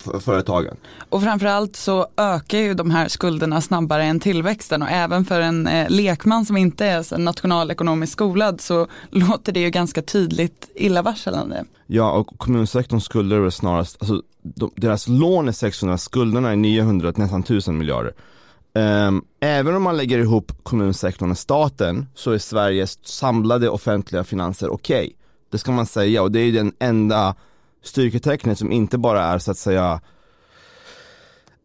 och 0.05 0.23
företagen. 0.23 0.77
Och 1.09 1.23
framförallt 1.23 1.77
så 1.77 2.07
ökar 2.17 2.59
ju 2.59 2.75
de 2.75 2.91
här 2.91 3.09
skulderna 3.09 3.61
snabbare 3.61 4.05
än 4.05 4.21
tillväxten 4.21 4.83
och 4.83 4.91
även 4.91 5.25
för 5.25 5.41
en 5.41 5.67
eh, 5.67 5.91
lekman 5.91 6.47
som 6.47 6.57
inte 6.57 6.87
är 6.87 7.03
så 7.03 7.19
nationalekonomiskt 7.19 8.13
skolad 8.13 8.61
så 8.61 8.87
låter 9.11 9.53
det 9.53 9.61
ju 9.61 9.71
ganska 9.71 10.03
tydligt 10.03 10.71
illavarslande. 10.75 11.65
Ja 11.87 12.13
och 12.13 12.39
kommunsektorns 12.39 13.05
skulder 13.05 13.41
är 13.41 13.51
snarast, 13.51 13.97
alltså 14.01 14.23
de, 14.43 14.71
deras 14.77 15.09
lån 15.09 15.49
är 15.49 15.53
600, 15.53 15.99
skulderna 15.99 16.53
är 16.53 16.57
900, 16.57 17.13
nästan 17.17 17.41
1000 17.41 17.79
miljarder. 17.79 18.13
Um, 18.77 19.25
även 19.41 19.75
om 19.75 19.83
man 19.83 19.97
lägger 19.97 20.19
ihop 20.19 20.53
kommunsektorn 20.63 21.31
och 21.31 21.39
staten 21.39 22.07
så 22.15 22.31
är 22.33 22.39
Sveriges 22.39 22.99
samlade 23.07 23.69
offentliga 23.69 24.25
finanser 24.25 24.69
okej. 24.71 25.05
Okay. 25.05 25.17
Det 25.51 25.59
ska 25.59 25.73
man 25.73 25.87
säga 25.87 26.23
och 26.23 26.33
det 26.33 26.41
är 26.41 26.53
den 26.53 26.73
enda 26.79 27.35
styrketecknet 27.83 28.59
som 28.59 28.73
inte 28.73 28.99
bara 28.99 29.23
är 29.23 29.39
så 29.39 29.51
att 29.51 29.59
säga 29.59 30.01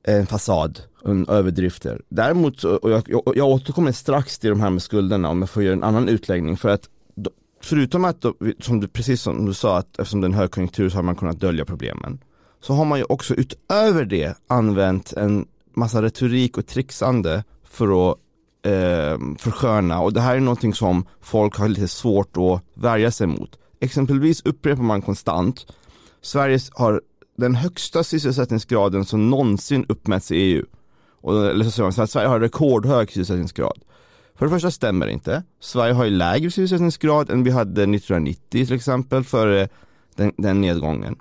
en 0.04 0.28
fasad, 0.28 0.80
en 1.06 1.30
överdrifter. 1.30 2.02
Däremot, 2.10 2.64
och 2.64 2.92
jag, 2.92 3.04
jag, 3.08 3.22
jag 3.36 3.48
återkommer 3.48 3.92
strax 3.92 4.40
till 4.40 4.50
de 4.50 4.62
här 4.62 4.70
med 4.70 4.82
skulderna 4.82 5.30
om 5.30 5.40
jag 5.40 5.50
får 5.50 5.64
göra 5.64 5.74
en 5.74 5.84
annan 5.84 6.10
utläggning 6.10 6.58
för 6.58 6.70
att 6.70 6.90
förutom 7.64 8.06
att, 8.06 8.26
som 8.60 8.80
du, 8.80 8.88
precis 8.88 9.22
som 9.22 9.46
du 9.46 9.54
sa, 9.54 9.78
att 9.78 10.00
eftersom 10.00 10.22
det 10.22 10.26
är 10.26 10.30
en 10.30 10.34
högkonjunktur 10.34 10.90
så 10.90 10.98
har 10.98 11.04
man 11.04 11.16
kunnat 11.16 11.40
dölja 11.40 11.66
problemen. 11.66 12.20
Så 12.62 12.74
har 12.74 12.86
man 12.86 13.00
ju 13.00 13.06
också 13.10 13.34
utöver 13.34 14.06
det 14.06 14.38
använt 14.48 15.14
en 15.14 15.46
massa 15.74 16.02
retorik 16.02 16.58
och 16.58 16.66
trixande 16.66 17.44
för 17.64 18.12
att 18.12 18.18
eh, 18.66 19.18
försköna 19.38 20.02
och 20.02 20.14
det 20.14 20.22
här 20.22 20.36
är 20.36 20.40
någonting 20.40 20.74
som 20.74 21.06
folk 21.22 21.58
har 21.58 21.68
lite 21.68 21.88
svårt 21.88 22.38
att 22.38 22.62
värja 22.74 23.12
sig 23.12 23.28
mot. 23.28 23.58
Exempelvis 23.80 24.42
upprepar 24.46 24.84
man 24.84 25.02
konstant 25.02 25.66
Sverige 26.22 26.60
har 26.74 27.02
den 27.38 27.56
högsta 27.56 28.04
sysselsättningsgraden 28.04 29.06
som 29.06 29.30
någonsin 29.30 29.86
uppmätts 29.90 30.32
i 30.32 30.36
EU. 30.36 30.66
Och, 31.22 31.46
eller 31.46 31.66
så 31.66 31.72
säger 31.72 31.92
man 31.92 32.04
att 32.04 32.10
Sverige 32.10 32.28
har 32.28 32.40
rekordhög 32.40 33.10
sysselsättningsgrad. 33.10 33.84
För 34.36 34.46
det 34.46 34.50
första 34.50 34.72
stämmer 34.72 35.06
det 35.06 35.12
inte. 35.12 35.44
Sverige 35.60 35.94
har 35.94 36.06
ju 36.06 36.12
lägre 36.12 36.52
sysselsättningsgrad 36.52 37.30
än 37.30 37.44
vi 37.44 37.52
hade 37.52 37.82
1990 37.82 38.66
till 38.66 38.76
exempel, 38.76 39.24
före 39.24 39.62
eh, 39.62 39.68
den, 40.16 40.32
den 40.38 40.62
nedgången. 40.62 41.16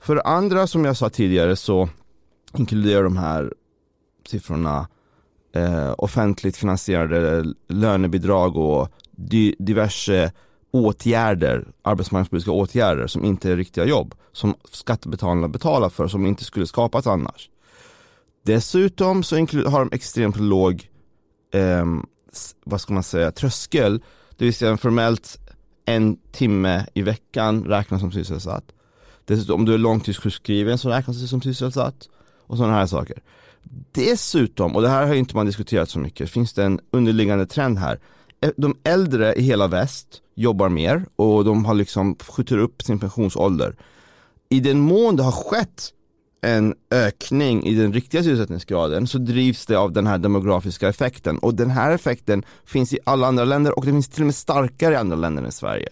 För 0.00 0.14
det 0.14 0.22
andra 0.22 0.66
som 0.66 0.84
jag 0.84 0.96
sa 0.96 1.10
tidigare 1.10 1.56
så 1.56 1.88
inkluderar 2.58 3.02
de 3.02 3.16
här 3.16 3.52
siffrorna 4.28 4.88
eh, 5.54 5.94
offentligt 5.98 6.56
finansierade 6.56 7.44
lönebidrag 7.68 8.56
och 8.56 8.88
di 9.10 9.54
diverse 9.58 10.32
åtgärder, 10.70 11.68
arbetsmarknadspolitiska 11.82 12.50
åtgärder 12.50 13.06
som 13.06 13.24
inte 13.24 13.50
är 13.50 13.56
riktiga 13.56 13.84
jobb, 13.84 14.14
som 14.32 14.54
skattebetalarna 14.70 15.48
betalar 15.48 15.88
för, 15.88 16.08
som 16.08 16.26
inte 16.26 16.44
skulle 16.44 16.66
skapas 16.66 17.06
annars. 17.06 17.50
Dessutom 18.44 19.22
så 19.22 19.36
har 19.36 19.78
de 19.78 19.88
extremt 19.92 20.36
låg, 20.36 20.88
eh, 21.54 21.84
vad 22.64 22.80
ska 22.80 22.94
man 22.94 23.02
säga, 23.02 23.32
tröskel, 23.32 24.02
det 24.36 24.44
vill 24.44 24.54
säga 24.54 24.76
formellt 24.76 25.38
en 25.84 26.16
timme 26.32 26.86
i 26.94 27.02
veckan 27.02 27.64
räknas 27.64 28.00
som 28.00 28.12
sysselsatt. 28.12 28.64
Dessutom 29.24 29.54
om 29.54 29.64
du 29.64 29.74
är 29.74 29.78
långtidssjukskriven 29.78 30.78
så 30.78 30.88
räknas 30.88 31.20
det 31.20 31.28
som 31.28 31.42
sysselsatt 31.42 32.08
och 32.46 32.56
sådana 32.56 32.74
här 32.74 32.86
saker. 32.86 33.22
Dessutom, 33.92 34.76
och 34.76 34.82
det 34.82 34.88
här 34.88 35.06
har 35.06 35.14
inte 35.14 35.36
man 35.36 35.46
diskuterat 35.46 35.90
så 35.90 35.98
mycket, 35.98 36.30
finns 36.30 36.52
det 36.52 36.64
en 36.64 36.80
underliggande 36.90 37.46
trend 37.46 37.78
här. 37.78 38.00
De 38.56 38.76
äldre 38.84 39.34
i 39.34 39.42
hela 39.42 39.68
väst 39.68 40.22
jobbar 40.34 40.68
mer 40.68 41.06
och 41.16 41.44
de 41.44 41.64
har 41.64 41.74
liksom 41.74 42.16
skjuter 42.16 42.58
upp 42.58 42.82
sin 42.82 42.98
pensionsålder. 42.98 43.76
I 44.48 44.60
den 44.60 44.80
mån 44.80 45.16
det 45.16 45.22
har 45.22 45.32
skett 45.32 45.92
en 46.40 46.74
ökning 46.90 47.64
i 47.64 47.74
den 47.74 47.92
riktiga 47.92 48.22
sysselsättningsgraden 48.22 49.06
så 49.06 49.18
drivs 49.18 49.66
det 49.66 49.76
av 49.76 49.92
den 49.92 50.06
här 50.06 50.18
demografiska 50.18 50.88
effekten 50.88 51.38
och 51.38 51.54
den 51.54 51.70
här 51.70 51.90
effekten 51.90 52.42
finns 52.64 52.92
i 52.92 52.98
alla 53.04 53.26
andra 53.26 53.44
länder 53.44 53.78
och 53.78 53.84
det 53.84 53.92
finns 53.92 54.08
till 54.08 54.22
och 54.22 54.26
med 54.26 54.34
starkare 54.34 54.94
i 54.94 54.96
andra 54.96 55.16
länder 55.16 55.42
än 55.42 55.52
Sverige. 55.52 55.88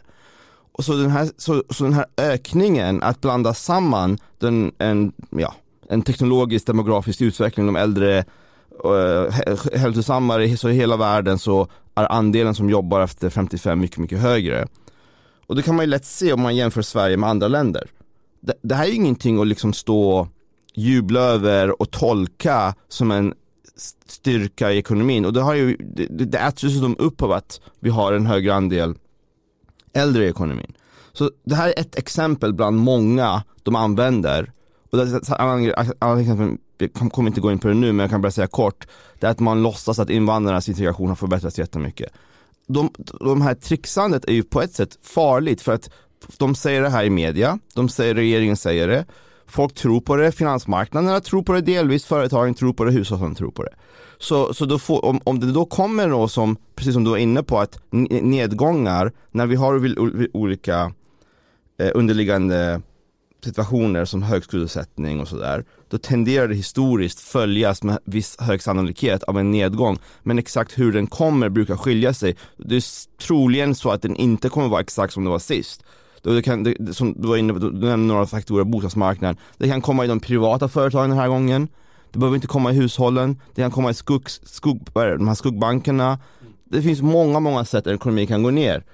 Och 0.72 0.84
så, 0.84 0.92
den 0.92 1.10
här, 1.10 1.30
så, 1.36 1.64
så 1.70 1.84
den 1.84 1.92
här 1.92 2.06
ökningen, 2.16 3.02
att 3.02 3.20
blanda 3.20 3.54
samman 3.54 4.18
den, 4.38 4.72
en, 4.78 5.12
ja, 5.30 5.54
en 5.88 6.02
teknologisk 6.02 6.66
demografisk 6.66 7.20
utveckling, 7.20 7.66
de 7.66 7.76
äldre 7.76 8.24
uh, 8.84 9.30
hälsosammare, 9.74 10.56
så 10.56 10.68
i 10.68 10.72
hela 10.72 10.96
världen 10.96 11.38
så 11.38 11.68
är 11.94 12.12
andelen 12.12 12.54
som 12.54 12.70
jobbar 12.70 13.00
efter 13.00 13.30
55 13.30 13.80
mycket, 13.80 13.98
mycket 13.98 14.18
högre. 14.18 14.66
Och 15.46 15.56
det 15.56 15.62
kan 15.62 15.76
man 15.76 15.84
ju 15.84 15.90
lätt 15.90 16.04
se 16.04 16.32
om 16.32 16.40
man 16.40 16.56
jämför 16.56 16.82
Sverige 16.82 17.16
med 17.16 17.30
andra 17.30 17.48
länder. 17.48 17.90
Det, 18.40 18.54
det 18.62 18.74
här 18.74 18.84
är 18.84 18.88
ju 18.88 18.94
ingenting 18.94 19.40
att 19.40 19.46
liksom 19.46 19.72
stå 19.72 20.28
jubla 20.74 21.20
över 21.20 21.82
och 21.82 21.90
tolka 21.90 22.74
som 22.88 23.10
en 23.10 23.34
styrka 24.06 24.72
i 24.72 24.78
ekonomin 24.78 25.24
och 25.24 25.32
det 25.32 25.40
har 25.40 25.54
ju, 25.54 25.76
det, 25.76 26.06
det 26.06 26.38
äts 26.38 26.64
ju 26.64 26.68
dessutom 26.68 26.96
upp 26.98 27.22
av 27.22 27.32
att 27.32 27.60
vi 27.80 27.90
har 27.90 28.12
en 28.12 28.26
högre 28.26 28.54
andel 28.54 28.94
äldre 29.92 30.24
i 30.24 30.28
ekonomin. 30.28 30.72
Så 31.12 31.30
det 31.44 31.54
här 31.54 31.68
är 31.68 31.80
ett 31.80 31.98
exempel 31.98 32.54
bland 32.54 32.76
många 32.76 33.42
de 33.62 33.76
använder 33.76 34.52
och 34.90 34.98
det 34.98 35.30
alla 35.30 35.72
alltså, 35.74 36.20
exempel, 36.20 36.56
jag 36.78 37.12
kommer 37.12 37.28
inte 37.28 37.40
gå 37.40 37.52
in 37.52 37.58
på 37.58 37.68
det 37.68 37.74
nu 37.74 37.92
men 37.92 37.98
jag 37.98 38.10
kan 38.10 38.22
bara 38.22 38.30
säga 38.30 38.46
kort, 38.46 38.86
det 39.18 39.26
är 39.26 39.30
att 39.30 39.40
man 39.40 39.62
låtsas 39.62 39.98
att 39.98 40.10
invandrarnas 40.10 40.68
integration 40.68 41.08
har 41.08 41.16
förbättrats 41.16 41.58
jättemycket. 41.58 42.12
De, 42.66 42.90
de 43.20 43.42
här 43.42 43.54
trixandet 43.54 44.24
är 44.24 44.32
ju 44.32 44.42
på 44.42 44.62
ett 44.62 44.74
sätt 44.74 44.98
farligt 45.02 45.62
för 45.62 45.72
att 45.72 45.90
de 46.38 46.54
säger 46.54 46.82
det 46.82 46.88
här 46.88 47.04
i 47.04 47.10
media, 47.10 47.58
de 47.74 47.88
säger 47.88 48.14
regeringen 48.14 48.56
säger 48.56 48.88
det, 48.88 49.04
folk 49.46 49.74
tror 49.74 50.00
på 50.00 50.16
det, 50.16 50.32
finansmarknaderna 50.32 51.20
tror 51.20 51.42
på 51.42 51.52
det 51.52 51.60
delvis, 51.60 52.04
företagen 52.04 52.54
tror 52.54 52.72
på 52.72 52.84
det, 52.84 52.92
hushållen 52.92 53.34
tror 53.34 53.50
på 53.50 53.62
det. 53.62 53.74
Så, 54.18 54.54
så 54.54 54.64
då 54.64 54.78
får, 54.78 55.04
om, 55.04 55.20
om 55.24 55.40
det 55.40 55.52
då 55.52 55.64
kommer 55.64 56.08
då 56.08 56.28
som, 56.28 56.56
precis 56.74 56.94
som 56.94 57.04
du 57.04 57.10
var 57.10 57.16
inne 57.16 57.42
på, 57.42 57.58
att 57.58 57.78
nedgångar, 57.90 59.12
när 59.30 59.46
vi 59.46 59.56
har 59.56 59.96
olika 60.36 60.92
eh, 61.78 61.90
underliggande 61.94 62.82
situationer 63.44 64.04
som 64.04 64.22
hög 64.22 64.44
skuldsättning 64.44 65.20
och 65.20 65.28
sådär, 65.28 65.64
då 65.88 65.98
tenderar 65.98 66.48
det 66.48 66.54
historiskt 66.54 67.20
följas 67.20 67.82
med 67.82 67.98
viss 68.04 68.36
hög 68.40 68.62
sannolikhet 68.62 69.22
av 69.22 69.38
en 69.38 69.50
nedgång. 69.50 69.98
Men 70.22 70.38
exakt 70.38 70.78
hur 70.78 70.92
den 70.92 71.06
kommer 71.06 71.48
brukar 71.48 71.76
skilja 71.76 72.14
sig. 72.14 72.36
Det 72.56 72.76
är 72.76 72.84
troligen 73.18 73.74
så 73.74 73.90
att 73.90 74.02
den 74.02 74.16
inte 74.16 74.48
kommer 74.48 74.68
vara 74.68 74.80
exakt 74.80 75.12
som 75.12 75.24
det 75.24 75.30
var 75.30 75.38
sist. 75.38 75.84
Det 76.22 76.42
kan, 76.42 76.62
det, 76.62 76.94
som 76.94 77.12
du 77.22 77.28
var 77.28 77.36
inne 77.36 77.52
på, 77.52 77.58
du 77.58 77.70
nämnde 77.70 78.14
några 78.14 78.26
faktorer, 78.26 78.64
bostadsmarknaden. 78.64 79.36
Det 79.58 79.68
kan 79.68 79.80
komma 79.80 80.04
i 80.04 80.08
de 80.08 80.20
privata 80.20 80.68
företagen 80.68 81.10
den 81.10 81.18
här 81.18 81.28
gången. 81.28 81.68
Det 82.12 82.18
behöver 82.18 82.34
inte 82.34 82.46
komma 82.46 82.72
i 82.72 82.74
hushållen. 82.74 83.40
Det 83.54 83.62
kan 83.62 83.70
komma 83.70 83.90
i 83.90 83.94
skugg, 83.94 84.30
skugg, 84.30 84.80
de 84.94 85.28
här 85.28 85.34
skuggbankerna. 85.34 86.18
Det 86.64 86.82
finns 86.82 87.02
många, 87.02 87.40
många 87.40 87.64
sätt 87.64 87.84
där 87.84 87.94
ekonomin 87.94 88.26
kan 88.26 88.42
gå 88.42 88.50
ner. 88.50 88.84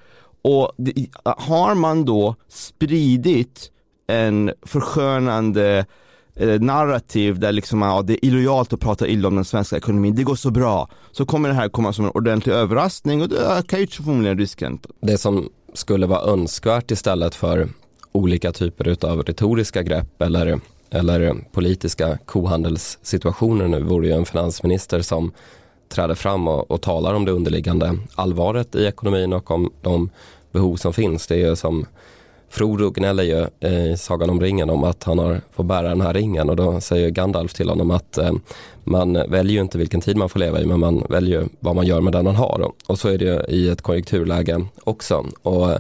Och 0.43 0.73
det, 0.77 1.07
har 1.25 1.75
man 1.75 2.05
då 2.05 2.35
spridit 2.49 3.71
en 4.07 4.53
förskönande 4.63 5.87
eh, 6.35 6.61
narrativ 6.61 7.39
där 7.39 7.53
liksom, 7.53 7.83
ja, 7.83 8.03
det 8.03 8.13
är 8.13 8.25
illojalt 8.25 8.73
att 8.73 8.81
prata 8.81 9.07
illa 9.07 9.29
om 9.29 9.35
den 9.35 9.45
svenska 9.45 9.77
ekonomin, 9.77 10.15
det 10.15 10.23
går 10.23 10.35
så 10.35 10.51
bra. 10.51 10.89
Så 11.13 11.27
kommer 11.27 11.49
det 11.49 11.55
här 11.55 11.69
komma 11.69 11.93
som 11.93 12.05
en 12.05 12.11
ordentlig 12.11 12.53
överraskning 12.53 13.23
och 13.23 13.29
det 13.29 13.39
ökar 13.39 13.79
ju 13.79 13.87
förmodligen 13.87 14.39
risken. 14.39 14.79
Det 15.01 15.19
som 15.19 15.49
skulle 15.75 16.07
vara 16.07 16.33
önskvärt 16.33 16.91
istället 16.91 17.35
för 17.35 17.69
olika 18.13 18.53
typer 18.53 19.07
av 19.07 19.23
retoriska 19.23 19.83
grepp 19.83 20.23
eller, 20.23 20.61
eller 20.91 21.35
politiska 21.53 22.19
kohandelssituationer 22.27 23.69
nu 23.69 23.83
vore 23.83 24.07
ju 24.07 24.13
en 24.13 24.25
finansminister 24.25 25.03
som 25.03 25.33
träder 25.89 26.15
fram 26.15 26.49
och, 26.49 26.71
och 26.71 26.81
talar 26.81 27.15
om 27.15 27.25
det 27.25 27.33
underliggande 27.33 27.99
allvaret 28.15 28.75
i 28.75 28.87
ekonomin 28.87 29.33
och 29.33 29.51
om 29.51 29.71
de 29.83 30.11
behov 30.53 30.77
som 30.77 30.93
finns. 30.93 31.27
Det 31.27 31.35
är 31.35 31.49
ju 31.49 31.57
som 31.57 31.87
Frodo 32.53 32.91
gnäller 32.91 33.23
ju 33.23 33.47
eh, 33.61 33.93
i 33.93 33.97
Sagan 33.97 34.31
om 34.31 34.41
ringen 34.41 34.71
om 34.71 34.85
att 34.85 35.05
han 35.05 35.19
har 35.19 35.41
fått 35.53 35.67
bära 35.67 35.89
den 35.89 36.01
här 36.01 36.15
ringen 36.15 36.51
och 36.51 36.57
då 36.57 36.81
säger 36.81 37.11
Gandalf 37.11 37.55
till 37.55 37.69
honom 37.69 37.91
att 37.91 38.19
eh, 38.19 38.33
man 38.85 39.13
väljer 39.13 39.55
ju 39.55 39.61
inte 39.61 39.79
vilken 39.79 40.01
tid 40.01 40.17
man 40.17 40.29
får 40.29 40.41
leva 40.41 40.61
i 40.61 40.67
men 40.67 40.81
man 40.81 41.07
väljer 41.09 41.49
vad 41.61 41.77
man 41.77 41.87
gör 41.87 42.01
med 42.01 42.13
den 42.13 42.25
man 42.25 42.37
har 42.37 42.73
och 42.87 42.99
så 42.99 43.09
är 43.09 43.19
det 43.19 43.25
ju 43.25 43.57
i 43.57 43.69
ett 43.69 43.83
konjunkturläge 43.83 44.65
också. 44.85 45.27
Och 45.43 45.71
eh, 45.71 45.79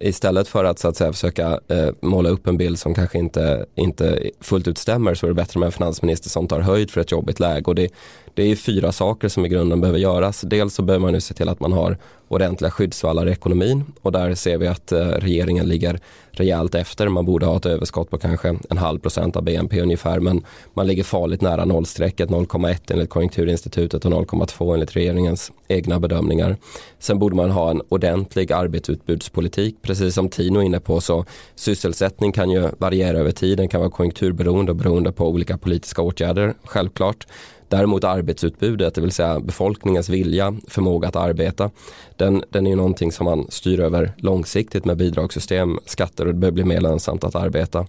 istället 0.00 0.48
för 0.48 0.64
att 0.64 0.78
så 0.78 0.88
att 0.88 0.96
säga 0.96 1.12
försöka 1.12 1.60
eh, 1.68 1.88
måla 2.00 2.28
upp 2.28 2.46
en 2.46 2.56
bild 2.56 2.78
som 2.78 2.94
kanske 2.94 3.18
inte, 3.18 3.66
inte 3.74 4.30
fullt 4.40 4.68
ut 4.68 4.78
stämmer 4.78 5.14
så 5.14 5.26
är 5.26 5.28
det 5.28 5.34
bättre 5.34 5.60
med 5.60 5.66
en 5.66 5.72
finansminister 5.72 6.30
som 6.30 6.48
tar 6.48 6.60
höjd 6.60 6.90
för 6.90 7.00
ett 7.00 7.12
jobbigt 7.12 7.40
läge. 7.40 7.64
Och 7.64 7.74
det, 7.74 7.88
det 8.36 8.42
är 8.42 8.56
fyra 8.56 8.92
saker 8.92 9.28
som 9.28 9.46
i 9.46 9.48
grunden 9.48 9.80
behöver 9.80 9.98
göras. 9.98 10.40
Dels 10.40 10.74
så 10.74 10.82
behöver 10.82 11.02
man 11.02 11.12
nu 11.12 11.20
se 11.20 11.34
till 11.34 11.48
att 11.48 11.60
man 11.60 11.72
har 11.72 11.96
ordentliga 12.28 12.70
skyddsvallar 12.70 13.28
i 13.28 13.32
ekonomin 13.32 13.84
och 14.02 14.12
där 14.12 14.34
ser 14.34 14.58
vi 14.58 14.66
att 14.66 14.92
eh, 14.92 15.06
regeringen 15.06 15.68
ligger 15.68 16.00
rejält 16.30 16.74
efter. 16.74 17.08
Man 17.08 17.24
borde 17.24 17.46
ha 17.46 17.56
ett 17.56 17.66
överskott 17.66 18.10
på 18.10 18.18
kanske 18.18 18.58
en 18.70 18.78
halv 18.78 18.98
procent 18.98 19.36
av 19.36 19.42
BNP 19.42 19.80
ungefär 19.80 20.20
men 20.20 20.44
man 20.74 20.86
ligger 20.86 21.04
farligt 21.04 21.40
nära 21.40 21.64
nollstrecket 21.64 22.28
0,1 22.28 22.92
enligt 22.92 23.10
Konjunkturinstitutet 23.10 24.04
och 24.04 24.12
0,2 24.12 24.74
enligt 24.74 24.96
regeringens 24.96 25.52
egna 25.68 26.00
bedömningar. 26.00 26.56
Sen 26.98 27.18
borde 27.18 27.36
man 27.36 27.50
ha 27.50 27.70
en 27.70 27.82
ordentlig 27.88 28.52
arbetsutbudspolitik. 28.52 29.76
Precis 29.82 30.14
som 30.14 30.28
Tino 30.28 30.58
är 30.58 30.62
inne 30.62 30.80
på 30.80 31.00
så 31.00 31.24
sysselsättning 31.54 32.32
kan 32.32 32.50
ju 32.50 32.68
variera 32.78 33.18
över 33.18 33.32
tiden, 33.32 33.68
kan 33.68 33.80
vara 33.80 33.90
konjunkturberoende 33.90 34.72
och 34.72 34.76
beroende 34.76 35.12
på 35.12 35.28
olika 35.28 35.58
politiska 35.58 36.02
åtgärder 36.02 36.54
självklart. 36.64 37.26
Däremot 37.68 38.04
arbetsutbudet, 38.04 38.94
det 38.94 39.00
vill 39.00 39.12
säga 39.12 39.40
befolkningens 39.40 40.08
vilja, 40.08 40.54
förmåga 40.68 41.08
att 41.08 41.16
arbeta, 41.16 41.70
den, 42.16 42.44
den 42.50 42.66
är 42.66 42.70
ju 42.70 42.76
någonting 42.76 43.12
som 43.12 43.24
man 43.24 43.46
styr 43.48 43.80
över 43.80 44.12
långsiktigt 44.16 44.84
med 44.84 44.96
bidragssystem, 44.96 45.78
skatter 45.84 46.26
och 46.26 46.34
det 46.34 46.40
behöver 46.40 46.54
bli 46.54 46.64
mer 46.64 46.80
lönsamt 46.80 47.24
att 47.24 47.34
arbeta. 47.34 47.86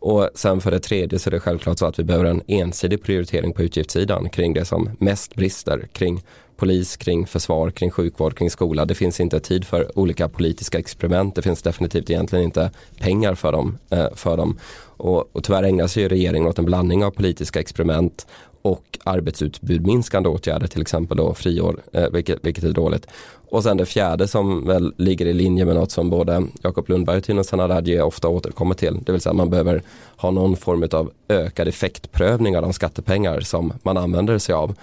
Och 0.00 0.30
sen 0.34 0.60
för 0.60 0.70
det 0.70 0.80
tredje 0.80 1.18
så 1.18 1.30
är 1.30 1.30
det 1.30 1.40
självklart 1.40 1.78
så 1.78 1.86
att 1.86 1.98
vi 1.98 2.04
behöver 2.04 2.24
en 2.24 2.42
ensidig 2.46 3.02
prioritering 3.02 3.52
på 3.52 3.62
utgiftssidan 3.62 4.28
kring 4.30 4.54
det 4.54 4.64
som 4.64 4.90
mest 4.98 5.34
brister 5.34 5.88
kring 5.92 6.22
polis, 6.56 6.96
kring 6.96 7.26
försvar, 7.26 7.70
kring 7.70 7.90
sjukvård, 7.90 8.38
kring 8.38 8.50
skola. 8.50 8.84
Det 8.84 8.94
finns 8.94 9.20
inte 9.20 9.40
tid 9.40 9.64
för 9.64 9.98
olika 9.98 10.28
politiska 10.28 10.78
experiment. 10.78 11.34
Det 11.34 11.42
finns 11.42 11.62
definitivt 11.62 12.10
egentligen 12.10 12.44
inte 12.44 12.70
pengar 12.98 13.34
för 13.34 13.52
dem. 13.52 13.78
Eh, 13.90 14.06
för 14.14 14.36
dem. 14.36 14.58
Och, 14.80 15.36
och 15.36 15.44
tyvärr 15.44 15.62
ägnar 15.62 15.86
sig 15.86 16.08
regeringen 16.08 16.48
åt 16.48 16.58
en 16.58 16.64
blandning 16.64 17.04
av 17.04 17.10
politiska 17.10 17.60
experiment 17.60 18.26
och 18.68 18.98
arbetsutbudminskande 19.04 20.28
åtgärder, 20.28 20.66
till 20.66 20.82
exempel 20.82 21.16
då 21.16 21.34
friår, 21.34 21.80
eh, 21.92 22.10
vilket, 22.10 22.44
vilket 22.44 22.64
är 22.64 22.72
dåligt. 22.72 23.06
Och 23.50 23.62
sen 23.62 23.76
det 23.76 23.86
fjärde 23.86 24.28
som 24.28 24.66
väl 24.66 24.94
ligger 24.96 25.26
i 25.26 25.32
linje 25.32 25.64
med 25.64 25.74
något 25.74 25.90
som 25.90 26.10
både 26.10 26.46
Jakob 26.62 26.88
Lundberg 26.88 27.16
och 27.16 27.24
Tino 27.24 27.44
Sanadadji 27.44 28.00
ofta 28.00 28.28
återkommer 28.28 28.74
till, 28.74 28.98
det 29.04 29.12
vill 29.12 29.20
säga 29.20 29.32
man 29.32 29.50
behöver 29.50 29.82
ha 30.16 30.30
någon 30.30 30.56
form 30.56 30.88
av 30.92 31.10
ökad 31.28 31.68
effektprövning 31.68 32.56
av 32.56 32.62
de 32.62 32.72
skattepengar 32.72 33.40
som 33.40 33.72
man 33.82 33.96
använder 33.96 34.38
sig 34.38 34.54
av. 34.54 34.74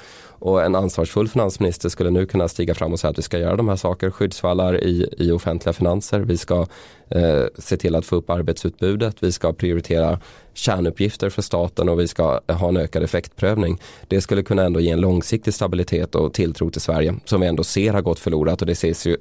Och 0.46 0.64
en 0.64 0.75
ansvarsfull 0.75 1.28
finansminister 1.28 1.90
skulle 1.90 2.10
nu 2.10 2.25
kunna 2.25 2.48
stiga 2.48 2.74
fram 2.74 2.94
och 2.94 3.00
säga 3.00 3.12
att 3.12 3.18
vi 3.18 3.22
ska 3.22 3.38
göra 3.38 3.56
de 3.56 3.68
här 3.70 3.75
saker, 3.75 4.12
skyddsvallar 4.12 4.84
i, 4.84 5.10
i 5.18 5.32
offentliga 5.32 5.74
finanser, 5.74 6.20
vi 6.20 6.38
ska 6.38 6.66
eh, 7.10 7.44
se 7.58 7.78
till 7.78 7.96
att 7.96 8.06
få 8.06 8.16
upp 8.16 8.30
arbetsutbudet, 8.30 9.16
vi 9.20 9.32
ska 9.32 9.54
prioritera 9.54 10.20
kärnuppgifter 10.54 11.30
för 11.30 11.42
staten 11.42 11.90
och 11.90 12.00
vi 12.00 12.08
ska 12.08 12.40
ha 12.48 12.68
en 12.68 12.78
ökad 12.78 13.04
effektprövning. 13.04 13.82
Det 14.08 14.22
skulle 14.22 14.44
kunna 14.44 14.64
ändå 14.64 14.80
ge 14.80 14.92
en 14.92 15.02
långsiktig 15.02 15.54
stabilitet 15.54 16.16
och 16.16 16.34
tilltro 16.34 16.70
till 16.70 16.82
Sverige 16.82 17.16
som 17.25 17.42
vi 17.42 17.48
ändå 17.48 17.64
ser 17.64 17.94
har 17.94 18.02
gått 18.02 18.20
förlorat 18.20 18.62
och 18.62 18.68
det 18.68 18.74
ses 18.74 19.08
ju, 19.08 19.18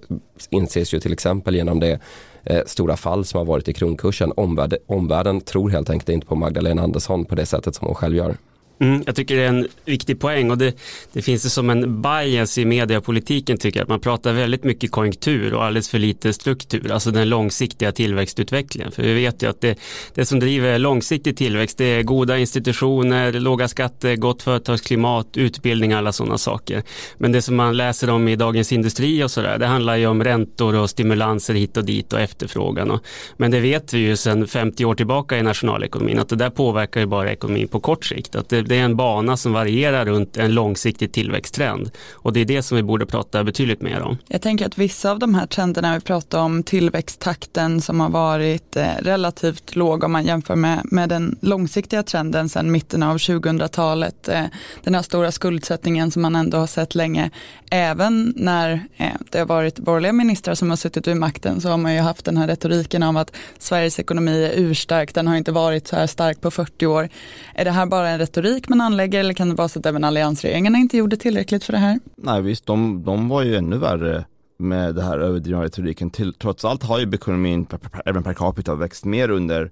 inses 0.50 0.94
ju 0.94 1.00
till 1.00 1.12
exempel 1.12 1.54
genom 1.54 1.80
det 1.80 2.00
eh, 2.42 2.62
stora 2.66 2.96
fall 2.96 3.24
som 3.24 3.38
har 3.38 3.44
varit 3.44 3.68
i 3.68 3.72
kronkursen. 3.72 4.32
Omvärlden, 4.36 4.78
omvärlden 4.86 5.40
tror 5.40 5.70
helt 5.70 5.90
enkelt 5.90 6.08
inte 6.08 6.26
på 6.26 6.34
Magdalena 6.34 6.82
Andersson 6.82 7.24
på 7.24 7.34
det 7.34 7.46
sättet 7.46 7.74
som 7.74 7.86
hon 7.86 7.94
själv 7.94 8.16
gör. 8.16 8.36
Mm, 8.78 9.02
jag 9.06 9.16
tycker 9.16 9.36
det 9.36 9.42
är 9.42 9.48
en 9.48 9.66
viktig 9.84 10.20
poäng 10.20 10.50
och 10.50 10.58
det, 10.58 10.74
det 11.12 11.22
finns 11.22 11.42
det 11.42 11.50
som 11.50 11.70
en 11.70 12.02
bias 12.02 12.58
i 12.58 12.64
mediepolitiken 12.64 13.58
tycker 13.58 13.80
jag. 13.80 13.82
Att 13.84 13.88
man 13.88 14.00
pratar 14.00 14.32
väldigt 14.32 14.64
mycket 14.64 14.90
konjunktur 14.90 15.54
och 15.54 15.64
alldeles 15.64 15.88
för 15.88 15.98
lite 15.98 16.32
struktur, 16.32 16.92
alltså 16.92 17.10
den 17.10 17.28
långsiktiga 17.28 17.92
tillväxtutvecklingen. 17.92 18.92
För 18.92 19.02
vi 19.02 19.14
vet 19.14 19.42
ju 19.42 19.50
att 19.50 19.60
det, 19.60 19.78
det 20.14 20.26
som 20.26 20.40
driver 20.40 20.78
långsiktig 20.78 21.36
tillväxt 21.36 21.78
det 21.78 21.84
är 21.84 22.02
goda 22.02 22.38
institutioner, 22.38 23.32
låga 23.32 23.68
skatter, 23.68 24.16
gott 24.16 24.42
företagsklimat, 24.42 25.36
utbildning, 25.36 25.92
alla 25.92 26.12
sådana 26.12 26.38
saker. 26.38 26.82
Men 27.18 27.32
det 27.32 27.42
som 27.42 27.56
man 27.56 27.76
läser 27.76 28.10
om 28.10 28.28
i 28.28 28.36
Dagens 28.36 28.72
Industri 28.72 29.24
och 29.24 29.30
sådär, 29.30 29.58
det 29.58 29.66
handlar 29.66 29.96
ju 29.96 30.06
om 30.06 30.24
räntor 30.24 30.74
och 30.74 30.90
stimulanser 30.90 31.54
hit 31.54 31.76
och 31.76 31.84
dit 31.84 32.12
och 32.12 32.20
efterfrågan. 32.20 32.90
Och, 32.90 33.00
men 33.36 33.50
det 33.50 33.60
vet 33.60 33.94
vi 33.94 33.98
ju 33.98 34.16
sedan 34.16 34.46
50 34.46 34.84
år 34.84 34.94
tillbaka 34.94 35.38
i 35.38 35.42
nationalekonomin 35.42 36.18
att 36.18 36.28
det 36.28 36.36
där 36.36 36.50
påverkar 36.50 37.00
ju 37.00 37.06
bara 37.06 37.32
ekonomin 37.32 37.68
på 37.68 37.80
kort 37.80 38.04
sikt. 38.04 38.36
Att 38.36 38.48
det, 38.48 38.63
det 38.68 38.78
är 38.78 38.84
en 38.84 38.96
bana 38.96 39.36
som 39.36 39.52
varierar 39.52 40.04
runt 40.04 40.36
en 40.36 40.54
långsiktig 40.54 41.12
tillväxttrend. 41.12 41.90
Och 42.12 42.32
det 42.32 42.40
är 42.40 42.44
det 42.44 42.62
som 42.62 42.76
vi 42.76 42.82
borde 42.82 43.06
prata 43.06 43.44
betydligt 43.44 43.82
mer 43.82 44.02
om. 44.02 44.18
Jag 44.28 44.42
tänker 44.42 44.66
att 44.66 44.78
vissa 44.78 45.10
av 45.10 45.18
de 45.18 45.34
här 45.34 45.46
trenderna, 45.46 45.94
vi 45.94 46.00
pratar 46.00 46.38
om 46.38 46.62
tillväxttakten 46.62 47.80
som 47.80 48.00
har 48.00 48.08
varit 48.08 48.76
eh, 48.76 48.86
relativt 48.98 49.76
låg 49.76 50.04
om 50.04 50.12
man 50.12 50.24
jämför 50.24 50.56
med, 50.56 50.80
med 50.84 51.08
den 51.08 51.38
långsiktiga 51.40 52.02
trenden 52.02 52.48
sedan 52.48 52.72
mitten 52.72 53.02
av 53.02 53.16
2000-talet. 53.16 54.28
Eh, 54.28 54.44
den 54.82 54.94
här 54.94 55.02
stora 55.02 55.32
skuldsättningen 55.32 56.10
som 56.10 56.22
man 56.22 56.36
ändå 56.36 56.58
har 56.58 56.66
sett 56.66 56.94
länge. 56.94 57.30
Även 57.70 58.32
när 58.36 58.72
eh, 58.96 59.06
det 59.30 59.38
har 59.38 59.46
varit 59.46 59.78
borgerliga 59.78 60.12
ministrar 60.12 60.54
som 60.54 60.70
har 60.70 60.76
suttit 60.76 61.08
vid 61.08 61.16
makten 61.16 61.60
så 61.60 61.68
har 61.68 61.76
man 61.76 61.94
ju 61.94 62.00
haft 62.00 62.24
den 62.24 62.36
här 62.36 62.46
retoriken 62.46 63.02
om 63.02 63.16
att 63.16 63.36
Sveriges 63.58 63.98
ekonomi 63.98 64.44
är 64.44 64.52
urstark, 64.56 65.14
den 65.14 65.28
har 65.28 65.36
inte 65.36 65.52
varit 65.52 65.88
så 65.88 65.96
här 65.96 66.06
stark 66.06 66.40
på 66.40 66.50
40 66.50 66.86
år. 66.86 67.08
Är 67.54 67.64
det 67.64 67.70
här 67.70 67.86
bara 67.86 68.08
en 68.08 68.18
retorik 68.18 68.53
retorik 68.54 68.68
man 68.68 68.80
anlägger 68.80 69.20
eller 69.20 69.34
kan 69.34 69.48
det 69.48 69.54
vara 69.54 69.68
så 69.68 69.78
att 69.78 69.86
även 69.86 70.04
alliansregeringarna 70.04 70.78
inte 70.78 70.96
gjorde 70.96 71.16
tillräckligt 71.16 71.64
för 71.64 71.72
det 71.72 71.78
här? 71.78 72.00
Nej 72.16 72.42
visst, 72.42 72.66
de, 72.66 73.04
de 73.04 73.28
var 73.28 73.42
ju 73.42 73.56
ännu 73.56 73.78
värre 73.78 74.24
med 74.56 74.94
det 74.94 75.02
här 75.02 75.18
överdrivna 75.18 75.64
retoriken. 75.64 76.10
Till, 76.10 76.34
trots 76.34 76.64
allt 76.64 76.82
har 76.82 76.98
ju 76.98 77.14
ekonomin 77.14 77.66
även 78.04 78.22
per 78.22 78.34
capita 78.34 78.74
växt 78.74 79.04
mer 79.04 79.30
under 79.30 79.70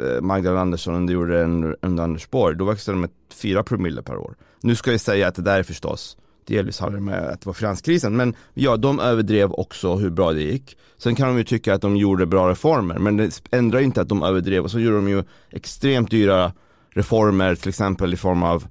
eh, 0.00 0.20
Magdalena 0.20 0.60
Andersson 0.60 0.94
än 0.94 1.06
det 1.06 1.12
gjorde 1.12 1.44
under 1.44 2.02
Anders 2.02 2.30
Borg. 2.30 2.56
Då 2.56 2.64
växte 2.64 2.90
den 2.90 3.00
med 3.00 3.10
4 3.34 3.62
promille 3.62 4.02
per 4.02 4.16
år. 4.16 4.34
Nu 4.62 4.74
ska 4.74 4.90
jag 4.90 5.00
säga 5.00 5.28
att 5.28 5.34
det 5.34 5.42
där 5.42 5.58
är 5.58 5.62
förstås 5.62 6.16
delvis 6.46 6.80
har 6.80 6.90
med 6.90 7.28
att 7.28 7.40
det 7.40 7.46
var 7.46 7.52
finanskrisen. 7.52 8.16
Men 8.16 8.34
ja, 8.54 8.76
de 8.76 9.00
överdrev 9.00 9.52
också 9.52 9.94
hur 9.94 10.10
bra 10.10 10.32
det 10.32 10.42
gick. 10.42 10.76
Sen 10.98 11.14
kan 11.14 11.28
de 11.28 11.38
ju 11.38 11.44
tycka 11.44 11.74
att 11.74 11.82
de 11.82 11.96
gjorde 11.96 12.26
bra 12.26 12.50
reformer, 12.50 12.98
men 12.98 13.16
det 13.16 13.42
ändrar 13.50 13.78
ju 13.78 13.84
inte 13.84 14.00
att 14.00 14.08
de 14.08 14.22
överdrev. 14.22 14.64
Och 14.64 14.70
så 14.70 14.80
gjorde 14.80 14.96
de 14.96 15.08
ju 15.08 15.24
extremt 15.50 16.10
dyra 16.10 16.52
reformer 16.90 17.54
till 17.54 17.68
exempel 17.68 18.14
i 18.14 18.16
form 18.16 18.42
av 18.42 18.66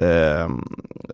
eh, 0.00 0.48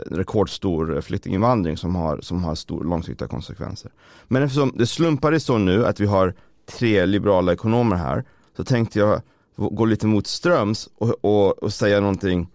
rekordstor 0.06 1.00
flyktinginvandring 1.00 1.76
som 1.76 1.94
har, 1.96 2.20
som 2.20 2.44
har 2.44 2.54
stor, 2.54 2.84
långsiktiga 2.84 3.28
konsekvenser. 3.28 3.90
Men 4.28 4.42
eftersom 4.42 4.72
det 4.76 4.86
slumpade 4.86 5.40
så 5.40 5.58
nu 5.58 5.86
att 5.86 6.00
vi 6.00 6.06
har 6.06 6.34
tre 6.66 7.06
liberala 7.06 7.52
ekonomer 7.52 7.96
här 7.96 8.24
så 8.56 8.64
tänkte 8.64 8.98
jag 8.98 9.20
gå 9.56 9.84
lite 9.84 10.06
mot 10.06 10.26
ströms 10.26 10.88
och, 10.98 11.24
och, 11.24 11.62
och 11.62 11.72
säga 11.72 12.00
någonting 12.00 12.48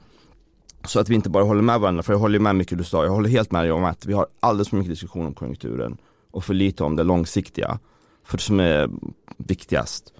så 0.85 0.99
att 0.99 1.09
vi 1.09 1.15
inte 1.15 1.29
bara 1.29 1.43
håller 1.43 1.61
med 1.61 1.79
varandra, 1.79 2.03
för 2.03 2.13
jag 2.13 2.19
håller 2.19 2.39
med 2.39 2.55
mycket 2.55 2.77
du 2.77 2.83
sa, 2.83 3.03
jag 3.03 3.11
håller 3.11 3.29
helt 3.29 3.51
med 3.51 3.63
dig 3.63 3.71
om 3.71 3.83
att 3.83 4.05
vi 4.05 4.13
har 4.13 4.27
alldeles 4.39 4.69
för 4.69 4.77
mycket 4.77 4.91
diskussion 4.91 5.25
om 5.25 5.33
konjunkturen 5.33 5.97
och 6.31 6.43
för 6.43 6.53
lite 6.53 6.83
om 6.83 6.95
det 6.95 7.03
långsiktiga, 7.03 7.79
för 8.25 8.37
det 8.37 8.43
som 8.43 8.59
är 8.59 8.89
viktigast. 9.37 10.13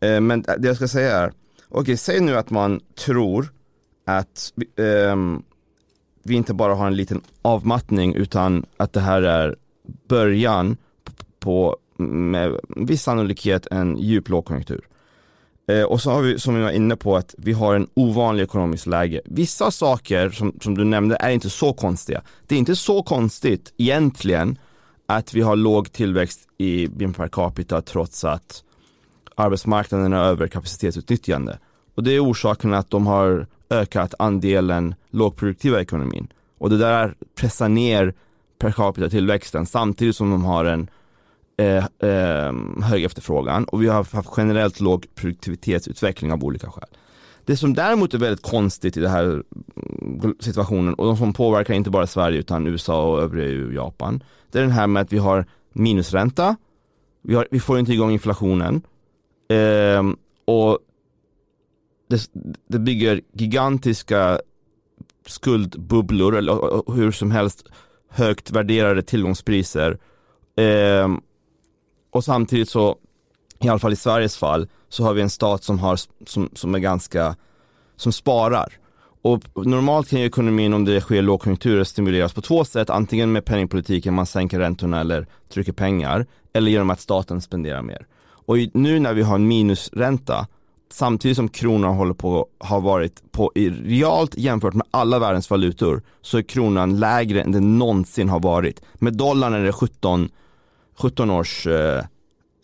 Eh, 0.00 0.20
men 0.20 0.42
det 0.42 0.68
jag 0.68 0.76
ska 0.76 0.88
säga 0.88 1.16
är, 1.16 1.32
Okej, 1.68 1.96
säg 1.96 2.20
nu 2.20 2.36
att 2.36 2.50
man 2.50 2.80
tror 2.94 3.48
att 4.06 4.52
um, 5.12 5.42
vi 6.22 6.34
inte 6.34 6.54
bara 6.54 6.74
har 6.74 6.86
en 6.86 6.96
liten 6.96 7.20
avmattning 7.42 8.14
utan 8.14 8.66
att 8.76 8.92
det 8.92 9.00
här 9.00 9.22
är 9.22 9.56
början 10.08 10.76
på, 11.40 11.76
med 11.96 12.60
viss 12.76 13.02
sannolikhet, 13.02 13.66
en 13.70 13.96
djup 13.96 14.28
lågkonjunktur. 14.28 14.88
Eh, 15.68 15.82
och 15.82 16.00
så 16.00 16.10
har 16.10 16.22
vi, 16.22 16.38
som 16.38 16.54
vi 16.54 16.62
var 16.62 16.70
inne 16.70 16.96
på, 16.96 17.16
att 17.16 17.34
vi 17.38 17.52
har 17.52 17.74
en 17.74 17.88
ovanlig 17.94 18.42
ekonomisk 18.42 18.86
läge. 18.86 19.20
Vissa 19.24 19.70
saker 19.70 20.30
som, 20.30 20.58
som 20.60 20.78
du 20.78 20.84
nämnde 20.84 21.16
är 21.20 21.30
inte 21.30 21.50
så 21.50 21.72
konstiga. 21.72 22.22
Det 22.46 22.54
är 22.54 22.58
inte 22.58 22.76
så 22.76 23.02
konstigt 23.02 23.72
egentligen 23.76 24.58
att 25.06 25.34
vi 25.34 25.40
har 25.40 25.56
låg 25.56 25.92
tillväxt 25.92 26.48
i 26.58 26.86
BNP 26.88 27.16
per 27.16 27.28
capita 27.28 27.82
trots 27.82 28.24
att 28.24 28.64
arbetsmarknaden 29.34 30.12
är 30.12 30.24
över 30.24 30.48
kapacitetsutnyttjande. 30.48 31.58
Och 31.94 32.04
det 32.04 32.12
är 32.12 32.24
orsaken 32.24 32.74
att 32.74 32.90
de 32.90 33.06
har 33.06 33.46
ökat 33.70 34.14
andelen 34.18 34.94
lågproduktiva 35.10 35.80
ekonomin. 35.80 36.28
Och 36.58 36.70
det 36.70 36.78
där 36.78 37.14
pressar 37.34 37.68
ner 37.68 38.14
per 38.58 38.70
capita 38.70 39.08
tillväxten 39.08 39.66
samtidigt 39.66 40.16
som 40.16 40.30
de 40.30 40.44
har 40.44 40.64
en 40.64 40.90
eh, 41.56 41.84
eh, 42.10 42.52
hög 42.82 43.04
efterfrågan 43.04 43.64
och 43.64 43.82
vi 43.82 43.86
har 43.86 44.14
haft 44.14 44.30
generellt 44.36 44.80
låg 44.80 45.06
produktivitetsutveckling 45.14 46.32
av 46.32 46.44
olika 46.44 46.70
skäl. 46.70 46.88
Det 47.44 47.56
som 47.56 47.74
däremot 47.74 48.14
är 48.14 48.18
väldigt 48.18 48.42
konstigt 48.42 48.96
i 48.96 49.00
den 49.00 49.10
här 49.10 49.42
mm, 50.22 50.36
situationen 50.40 50.94
och 50.94 51.06
de 51.06 51.16
som 51.16 51.32
påverkar 51.32 51.74
inte 51.74 51.90
bara 51.90 52.06
Sverige 52.06 52.38
utan 52.38 52.66
USA 52.66 53.12
och 53.12 53.22
övriga 53.22 53.48
EU 53.48 53.66
och 53.66 53.74
Japan. 53.74 54.22
Det 54.50 54.58
är 54.58 54.62
den 54.62 54.70
här 54.70 54.86
med 54.86 55.00
att 55.02 55.12
vi 55.12 55.18
har 55.18 55.46
minusränta, 55.72 56.56
vi, 57.22 57.34
har, 57.34 57.48
vi 57.50 57.60
får 57.60 57.78
inte 57.78 57.92
igång 57.92 58.10
inflationen 58.10 58.82
eh, 59.48 60.02
och 60.44 60.78
det, 62.08 62.30
det 62.68 62.78
bygger 62.78 63.20
gigantiska 63.32 64.40
skuldbubblor 65.26 66.36
eller 66.36 66.92
hur 66.92 67.12
som 67.12 67.30
helst 67.30 67.68
högt 68.08 68.50
värderade 68.50 69.02
tillgångspriser. 69.02 69.98
Eh, 70.56 71.08
och 72.10 72.24
samtidigt 72.24 72.68
så, 72.68 72.96
i 73.60 73.68
alla 73.68 73.78
fall 73.78 73.92
i 73.92 73.96
Sveriges 73.96 74.36
fall, 74.36 74.68
så 74.88 75.04
har 75.04 75.14
vi 75.14 75.22
en 75.22 75.30
stat 75.30 75.64
som, 75.64 75.78
har, 75.78 75.98
som, 76.26 76.50
som 76.54 76.74
är 76.74 76.78
ganska, 76.78 77.36
som 77.96 78.12
sparar. 78.12 78.78
Och 79.22 79.66
normalt 79.66 80.08
kan 80.08 80.20
ju 80.20 80.26
ekonomin 80.26 80.74
om 80.74 80.84
det 80.84 81.00
sker 81.00 81.22
lågkonjunkturer 81.22 81.84
stimuleras 81.84 82.32
på 82.32 82.40
två 82.40 82.64
sätt, 82.64 82.90
antingen 82.90 83.32
med 83.32 83.44
penningpolitiken, 83.44 84.14
man 84.14 84.26
sänker 84.26 84.58
räntorna 84.58 85.00
eller 85.00 85.26
trycker 85.48 85.72
pengar, 85.72 86.26
eller 86.52 86.70
genom 86.70 86.90
att 86.90 87.00
staten 87.00 87.40
spenderar 87.40 87.82
mer. 87.82 88.06
Och 88.46 88.56
nu 88.74 88.98
när 88.98 89.14
vi 89.14 89.22
har 89.22 89.34
en 89.34 89.48
minusränta 89.48 90.46
samtidigt 90.94 91.36
som 91.36 91.48
kronan 91.48 91.94
håller 91.96 92.14
på, 92.14 92.46
har 92.58 92.80
varit 92.80 93.32
på, 93.32 93.52
i 93.54 93.70
realt 93.70 94.38
jämfört 94.38 94.74
med 94.74 94.86
alla 94.90 95.18
världens 95.18 95.50
valutor, 95.50 96.02
så 96.22 96.38
är 96.38 96.42
kronan 96.42 96.98
lägre 97.00 97.42
än 97.42 97.52
den 97.52 97.78
någonsin 97.78 98.28
har 98.28 98.40
varit. 98.40 98.80
Med 98.94 99.16
dollarn 99.16 99.54
är 99.54 99.64
det 99.64 99.72
17, 99.72 100.28
17 100.98 101.30
års 101.30 101.66
eh, 101.66 101.98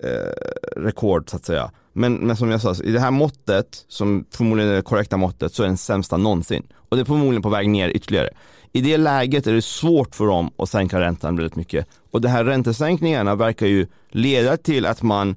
eh, 0.05 0.33
rekord 0.77 1.31
så 1.31 1.37
att 1.37 1.45
säga. 1.45 1.71
Men, 1.93 2.15
men 2.15 2.37
som 2.37 2.51
jag 2.51 2.61
sa, 2.61 2.75
i 2.85 2.93
det 2.93 3.01
här 3.01 3.11
måttet, 3.11 3.85
som 3.89 4.25
förmodligen 4.31 4.71
är 4.71 4.77
det 4.77 4.83
korrekta 4.83 5.17
måttet, 5.17 5.55
så 5.55 5.63
är 5.63 5.67
den 5.67 5.77
sämsta 5.77 6.17
någonsin. 6.17 6.67
Och 6.75 6.97
det 6.97 7.03
är 7.03 7.05
förmodligen 7.05 7.43
på 7.43 7.49
väg 7.49 7.69
ner 7.69 7.89
ytterligare. 7.89 8.29
I 8.73 8.81
det 8.81 8.97
läget 8.97 9.47
är 9.47 9.53
det 9.53 9.63
svårt 9.63 10.15
för 10.15 10.27
dem 10.27 10.51
att 10.57 10.69
sänka 10.69 11.01
räntan 11.01 11.37
väldigt 11.37 11.57
mycket. 11.57 11.87
Och 12.11 12.21
de 12.21 12.29
här 12.29 12.45
räntesänkningarna 12.45 13.35
verkar 13.35 13.67
ju 13.67 13.87
leda 14.11 14.57
till 14.57 14.87
att 14.87 15.03
man 15.03 15.37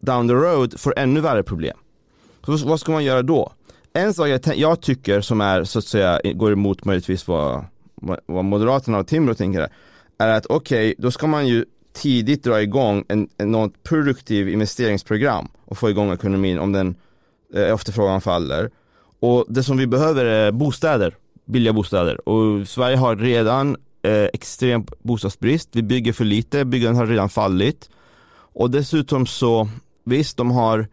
down 0.00 0.28
the 0.28 0.34
road 0.34 0.80
får 0.80 0.94
ännu 0.96 1.20
värre 1.20 1.42
problem. 1.42 1.76
Så 2.46 2.68
vad 2.68 2.80
ska 2.80 2.92
man 2.92 3.04
göra 3.04 3.22
då? 3.22 3.52
En 3.92 4.14
sak 4.14 4.28
jag, 4.28 4.56
jag 4.56 4.80
tycker 4.80 5.20
som 5.20 5.40
är 5.40 5.64
så 5.64 5.78
att 5.78 5.84
säga, 5.84 6.20
går 6.34 6.52
emot 6.52 6.84
möjligtvis 6.84 7.28
vad, 7.28 7.64
vad 8.26 8.44
Moderaterna 8.44 8.98
och 8.98 9.06
Timbro 9.06 9.34
tänker 9.34 9.68
är 10.18 10.28
att 10.28 10.46
okej, 10.46 10.90
okay, 10.90 10.94
då 10.98 11.10
ska 11.10 11.26
man 11.26 11.46
ju 11.46 11.64
tidigt 11.92 12.44
dra 12.44 12.62
igång 12.62 13.04
en, 13.08 13.28
en 13.38 13.50
något 13.50 13.82
produktiv 13.82 14.48
investeringsprogram 14.48 15.48
och 15.64 15.78
få 15.78 15.90
igång 15.90 16.12
ekonomin 16.12 16.58
om 16.58 16.72
den 16.72 16.94
eh, 17.54 17.72
efterfrågan 17.72 18.20
faller. 18.20 18.70
Och 19.20 19.44
det 19.48 19.62
som 19.62 19.76
vi 19.76 19.86
behöver 19.86 20.24
är 20.24 20.52
bostäder, 20.52 21.14
billiga 21.44 21.72
bostäder. 21.72 22.28
Och 22.28 22.68
Sverige 22.68 22.96
har 22.96 23.16
redan 23.16 23.76
eh, 24.02 24.24
extrem 24.32 24.86
bostadsbrist, 25.02 25.68
vi 25.72 25.82
bygger 25.82 26.12
för 26.12 26.24
lite, 26.24 26.64
byggandet 26.64 26.98
har 26.98 27.06
redan 27.06 27.28
fallit. 27.28 27.90
Och 28.32 28.70
dessutom 28.70 29.26
så, 29.26 29.68
visst 30.06 30.36
de 30.36 30.50
har 30.50 30.88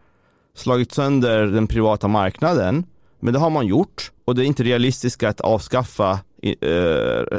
slagit 0.54 0.92
sönder 0.92 1.46
den 1.46 1.66
privata 1.66 2.08
marknaden. 2.08 2.86
Men 3.20 3.32
det 3.34 3.40
har 3.40 3.50
man 3.50 3.66
gjort 3.66 4.12
och 4.24 4.34
det 4.34 4.44
är 4.44 4.46
inte 4.46 4.62
realistiskt 4.62 5.22
att 5.22 5.40
avskaffa 5.40 6.10
eh, 6.42 7.38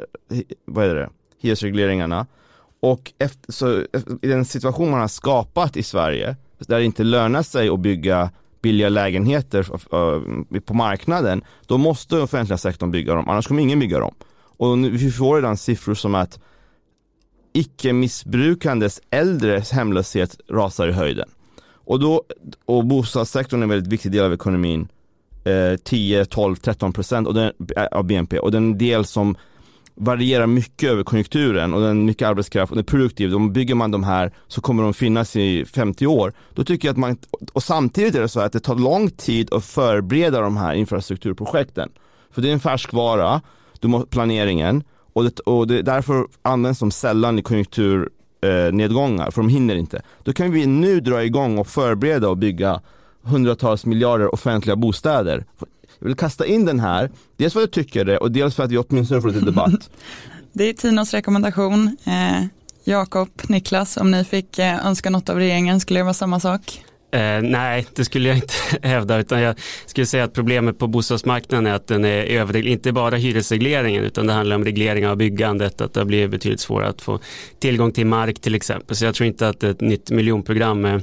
vad 0.65 0.85
är 0.85 0.95
det, 0.95 1.09
hyresregleringarna. 1.41 2.27
Och 2.79 3.13
efter, 3.19 3.51
så, 3.51 3.81
i 4.21 4.27
den 4.27 4.45
situation 4.45 4.91
man 4.91 4.99
har 4.99 5.07
skapat 5.07 5.77
i 5.77 5.83
Sverige, 5.83 6.35
där 6.59 6.77
det 6.79 6.85
inte 6.85 7.03
lönar 7.03 7.43
sig 7.43 7.69
att 7.69 7.79
bygga 7.79 8.29
billiga 8.61 8.89
lägenheter 8.89 9.59
eh, 9.71 10.59
på 10.59 10.73
marknaden, 10.73 11.43
då 11.65 11.77
måste 11.77 12.17
offentliga 12.17 12.57
sektorn 12.57 12.91
bygga 12.91 13.15
dem, 13.15 13.29
annars 13.29 13.47
kommer 13.47 13.61
ingen 13.61 13.79
bygga 13.79 13.99
dem. 13.99 14.15
Och 14.57 14.85
vi 14.85 15.11
får 15.11 15.35
redan 15.35 15.57
siffror 15.57 15.93
som 15.93 16.15
att 16.15 16.39
icke 17.53 17.93
missbrukandes 17.93 19.01
äldres 19.09 19.71
hemlöshet 19.71 20.39
rasar 20.49 20.87
i 20.87 20.91
höjden. 20.91 21.29
Och, 21.85 21.99
då, 21.99 22.23
och 22.65 22.85
bostadssektorn 22.85 23.59
är 23.59 23.63
en 23.63 23.69
väldigt 23.69 23.93
viktig 23.93 24.11
del 24.11 24.23
av 24.23 24.33
ekonomin. 24.33 24.87
Eh, 25.43 25.77
10, 25.83 26.25
12, 26.25 26.55
13 26.55 26.93
procent 26.93 27.27
eh, 27.27 27.85
av 27.91 28.03
BNP 28.03 28.39
och 28.39 28.51
den 28.51 28.77
del 28.77 29.05
som 29.05 29.35
varierar 29.95 30.47
mycket 30.47 30.89
över 30.89 31.03
konjunkturen 31.03 31.73
och 31.73 31.81
den 31.81 32.05
mycket 32.05 32.27
arbetskraft 32.27 32.71
och 32.71 32.75
den 32.75 32.83
är 32.83 32.87
produktiv. 32.87 33.35
Om 33.35 33.53
bygger 33.53 33.75
man 33.75 33.91
de 33.91 34.03
här 34.03 34.33
så 34.47 34.61
kommer 34.61 34.83
de 34.83 34.93
finnas 34.93 35.35
i 35.35 35.65
50 35.65 36.07
år. 36.07 36.33
Då 36.53 36.63
tycker 36.63 36.87
jag 36.87 36.93
att 36.93 36.97
man, 36.97 37.17
och 37.53 37.63
samtidigt 37.63 38.15
är 38.15 38.21
det 38.21 38.27
så 38.27 38.39
att 38.39 38.53
det 38.53 38.59
tar 38.59 38.75
lång 38.75 39.09
tid 39.09 39.53
att 39.53 39.65
förbereda 39.65 40.41
de 40.41 40.57
här 40.57 40.73
infrastrukturprojekten. 40.73 41.89
För 42.31 42.41
det 42.41 42.49
är 42.49 42.53
en 42.53 42.59
färskvara, 42.59 43.41
du 43.79 43.87
måste, 43.87 44.09
planeringen 44.09 44.83
och, 45.13 45.23
det, 45.23 45.39
och 45.39 45.67
det, 45.67 45.81
därför 45.81 46.27
används 46.41 46.79
de 46.79 46.91
sällan 46.91 47.39
i 47.39 47.41
konjunktur 47.41 48.09
konjunkturnedgångar, 48.45 49.31
för 49.31 49.41
de 49.41 49.49
hinner 49.49 49.75
inte. 49.75 50.01
Då 50.23 50.33
kan 50.33 50.51
vi 50.51 50.65
nu 50.65 50.99
dra 50.99 51.23
igång 51.23 51.57
och 51.57 51.67
förbereda 51.67 52.29
och 52.29 52.37
bygga 52.37 52.81
hundratals 53.21 53.85
miljarder 53.85 54.33
offentliga 54.33 54.75
bostäder. 54.75 55.45
Jag 55.99 56.07
vill 56.07 56.15
kasta 56.15 56.45
in 56.45 56.65
den 56.65 56.79
här, 56.79 57.11
dels 57.37 57.53
för 57.53 57.59
att 57.59 57.63
jag 57.63 57.85
tycker 57.85 58.05
det 58.05 58.17
och 58.17 58.31
dels 58.31 58.55
för 58.55 58.63
att 58.63 58.71
vi 58.71 58.77
åtminstone 58.77 59.21
får 59.21 59.29
lite 59.29 59.45
debatt. 59.51 59.89
Det 60.53 60.63
är 60.69 60.73
Tinos 60.73 61.13
rekommendation. 61.13 61.97
Eh, 62.05 62.45
Jakob, 62.83 63.29
Niklas, 63.47 63.97
om 63.97 64.11
ni 64.11 64.23
fick 64.23 64.59
eh, 64.59 64.87
önska 64.87 65.09
något 65.09 65.29
av 65.29 65.37
regeringen, 65.37 65.79
skulle 65.79 65.99
det 65.99 66.03
vara 66.03 66.13
samma 66.13 66.39
sak? 66.39 66.84
Eh, 67.11 67.41
nej, 67.41 67.85
det 67.95 68.05
skulle 68.05 68.29
jag 68.29 68.37
inte 68.37 68.53
hävda, 68.87 69.17
utan 69.17 69.41
jag 69.41 69.55
skulle 69.85 70.05
säga 70.05 70.23
att 70.23 70.33
problemet 70.33 70.79
på 70.79 70.87
bostadsmarknaden 70.87 71.67
är 71.67 71.73
att 71.73 71.87
den 71.87 72.05
är 72.05 72.23
överreglerad, 72.23 72.73
inte 72.73 72.91
bara 72.91 73.15
hyresregleringen, 73.15 74.03
utan 74.03 74.27
det 74.27 74.33
handlar 74.33 74.55
om 74.55 74.65
reglering 74.65 75.07
av 75.07 75.17
byggandet, 75.17 75.81
att 75.81 75.93
det 75.93 76.05
blir 76.05 76.27
betydligt 76.27 76.59
svårare 76.59 76.89
att 76.89 77.01
få 77.01 77.19
tillgång 77.59 77.91
till 77.91 78.05
mark 78.05 78.41
till 78.41 78.55
exempel. 78.55 78.95
Så 78.95 79.05
jag 79.05 79.15
tror 79.15 79.27
inte 79.27 79.49
att 79.49 79.63
ett 79.63 79.81
nytt 79.81 80.11
miljonprogram 80.11 80.85
är 80.85 81.01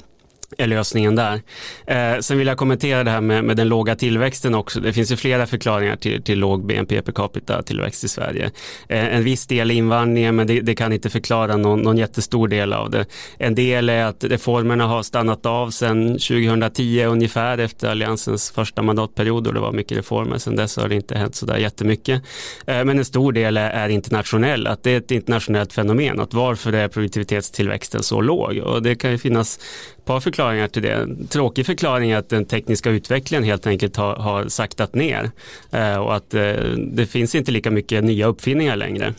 är 0.59 0.67
lösningen 0.67 1.17
där. 1.17 1.43
Eh, 1.87 2.19
sen 2.21 2.39
vill 2.39 2.47
jag 2.47 2.57
kommentera 2.57 3.05
det 3.05 3.11
här 3.11 3.21
med, 3.21 3.45
med, 3.45 3.57
den 3.57 3.69
låga 3.69 3.95
tillväxten 3.97 4.55
också. 4.55 4.81
Det 4.81 4.93
finns 4.93 5.13
ju 5.13 5.17
flera 5.17 5.47
förklaringar 5.47 5.97
till, 5.97 6.23
till 6.23 6.39
låg 6.39 6.67
BNP 6.67 7.03
per 7.03 7.13
capita 7.13 7.63
tillväxt 7.63 8.05
i 8.05 8.09
Sverige. 8.09 8.51
Eh, 8.89 9.15
en 9.15 9.25
viss 9.25 9.47
del 9.47 9.71
är 9.71 9.75
invandringen 9.75 10.37
men 10.37 10.47
det, 10.47 10.61
det, 10.61 10.75
kan 10.75 10.93
inte 10.93 11.11
förklara 11.11 11.57
någon, 11.57 11.81
någon 11.81 11.99
jättestor 11.99 12.49
del 12.49 12.73
av 12.73 12.91
det. 12.91 13.07
En 13.39 13.55
del 13.55 13.89
är 13.89 14.05
att 14.05 14.25
reformerna 14.25 14.87
har 14.87 15.03
stannat 15.03 15.47
av 15.47 15.71
sedan 15.71 16.09
2010 16.09 17.05
ungefär 17.05 17.59
efter 17.59 17.91
alliansens 17.91 18.51
första 18.51 18.83
mandatperiod 18.83 19.47
och 19.47 19.55
det 19.55 19.61
var 19.61 19.73
mycket 19.73 19.99
reformer. 19.99 20.39
Sedan 20.39 20.57
dess 20.57 20.77
har 20.77 20.89
det 20.89 20.95
inte 20.95 21.19
hänt 21.19 21.35
sådär 21.35 21.57
jättemycket. 21.57 22.23
Eh, 22.67 22.85
men 22.85 22.99
en 22.99 23.05
stor 23.05 23.33
del 23.33 23.57
är, 23.57 23.71
är 23.71 23.89
internationell, 23.89 24.67
att 24.67 24.83
det 24.83 24.91
är 24.91 24.99
ett 24.99 25.11
internationellt 25.11 25.73
fenomen. 25.73 26.21
Att 26.21 26.35
varför 26.35 26.73
är 26.73 26.89
produktivitetstillväxten 26.89 28.03
så 28.03 28.21
låg? 28.21 28.57
Och 28.59 28.83
det 28.83 28.95
kan 28.95 29.11
ju 29.11 29.19
finnas 29.19 29.59
par 30.05 30.21
förklaringar 30.21 30.69
till 30.69 30.83
det. 30.83 30.93
En 30.93 31.27
tråkig 31.27 31.67
förklaring 31.67 32.11
är 32.11 32.17
att 32.17 32.29
den 32.29 32.45
tekniska 32.45 32.91
utvecklingen 32.91 33.45
helt 33.45 33.67
enkelt 33.67 33.97
har, 33.97 34.17
har 34.17 34.49
saktat 34.49 34.95
ner 34.95 35.31
eh, 35.71 35.97
och 35.97 36.17
att 36.17 36.35
eh, 36.35 36.55
det 36.93 37.07
finns 37.07 37.35
inte 37.35 37.53
lika 37.53 37.71
mycket 37.71 38.05
nya 38.05 38.27
uppfinningar 38.27 38.77
längre. 38.77 39.15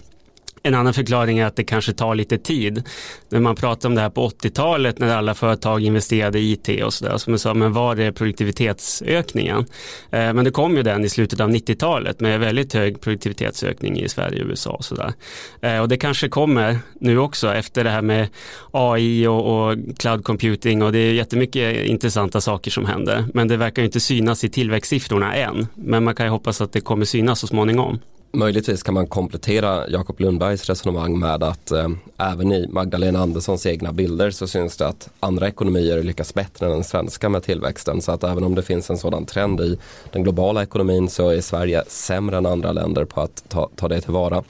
En 0.66 0.76
annan 0.76 0.94
förklaring 0.94 1.40
är 1.40 1.46
att 1.46 1.56
det 1.56 1.64
kanske 1.64 1.94
tar 1.94 2.16
lite 2.16 2.38
tid. 2.38 2.84
När 3.30 3.40
man 3.40 3.56
pratar 3.56 3.90
om 3.90 3.96
det 3.96 4.02
här 4.02 4.10
på 4.10 4.30
80-talet 4.30 5.00
när 5.00 5.16
alla 5.16 5.34
företag 5.34 5.82
investerade 5.82 6.40
i 6.40 6.52
IT 6.52 6.84
och 6.84 6.94
sådär. 6.94 7.18
Som 7.18 7.34
jag 7.34 7.40
sa, 7.40 7.54
men 7.54 7.74
var 7.74 8.00
är 8.00 8.12
produktivitetsökningen? 8.12 9.60
Eh, 10.12 10.34
men 10.34 10.46
det 10.46 10.52
kom 10.52 10.78
ju 10.78 10.84
den 10.84 11.06
i 11.06 11.10
slutet 11.10 11.40
av 11.40 11.50
90-talet 11.50 12.20
med 12.20 12.40
väldigt 12.40 12.74
hög 12.74 13.02
produktivitetsökning 13.02 14.00
i 14.00 14.10
Sverige 14.10 14.44
och 14.44 14.50
USA 14.50 14.72
och 14.72 14.86
sådär. 14.86 15.14
Eh, 15.62 15.80
och 15.80 15.90
det 15.90 15.98
kanske 15.98 16.30
kommer 16.30 16.80
nu 17.00 17.18
också 17.18 17.54
efter 17.54 17.84
det 17.84 17.90
här 17.90 18.02
med 18.02 18.28
AI 18.72 19.28
och, 19.28 19.70
och 19.70 19.78
cloud 19.98 20.24
computing 20.24 20.84
och 20.84 20.92
det 20.92 21.00
är 21.00 21.14
jättemycket 21.14 21.86
intressanta 21.86 22.42
saker 22.42 22.72
som 22.72 22.86
händer. 22.86 23.26
Men 23.34 23.48
det 23.48 23.58
verkar 23.58 23.84
inte 23.84 24.00
synas 24.00 24.44
i 24.44 24.50
tillväxtsiffrorna 24.50 25.36
än. 25.36 25.68
Men 25.76 26.04
man 26.04 26.16
kan 26.16 26.26
ju 26.26 26.30
hoppas 26.30 26.62
att 26.62 26.72
det 26.72 26.82
kommer 26.82 27.06
synas 27.06 27.40
så 27.40 27.48
småningom. 27.48 28.00
Möjligtvis 28.36 28.84
kan 28.84 28.94
man 28.94 29.08
komplettera 29.08 29.90
Jakob 29.90 30.20
Lundbergs 30.20 30.70
resonemang 30.70 31.20
med 31.20 31.44
att 31.44 31.72
eh, 31.72 31.90
även 32.18 32.52
i 32.52 32.68
Magdalena 32.68 33.20
Anderssons 33.20 33.66
egna 33.66 33.92
bilder 33.92 34.32
så 34.32 34.48
syns 34.48 34.78
det 34.78 34.88
att 34.88 35.10
andra 35.20 35.48
ekonomier 35.48 36.04
lyckas 36.04 36.34
bättre 36.34 36.66
än 36.66 36.72
den 36.72 36.84
svenska 36.84 37.30
med 37.30 37.44
tillväxten. 37.44 38.02
Så 38.02 38.12
att 38.12 38.24
även 38.24 38.44
om 38.44 38.56
det 38.56 38.62
finns 38.62 38.90
en 38.90 38.98
sådan 38.98 39.26
trend 39.26 39.62
i 39.62 39.78
den 40.12 40.24
globala 40.24 40.64
ekonomin 40.64 41.10
så 41.10 41.30
är 41.30 41.42
Sverige 41.42 41.84
sämre 41.88 42.38
än 42.38 42.46
andra 42.46 42.72
länder 42.72 43.06
på 43.06 43.22
att 43.22 43.44
ta, 43.50 43.70
ta 43.76 43.88
det 43.88 44.02
tillvara. 44.02 44.44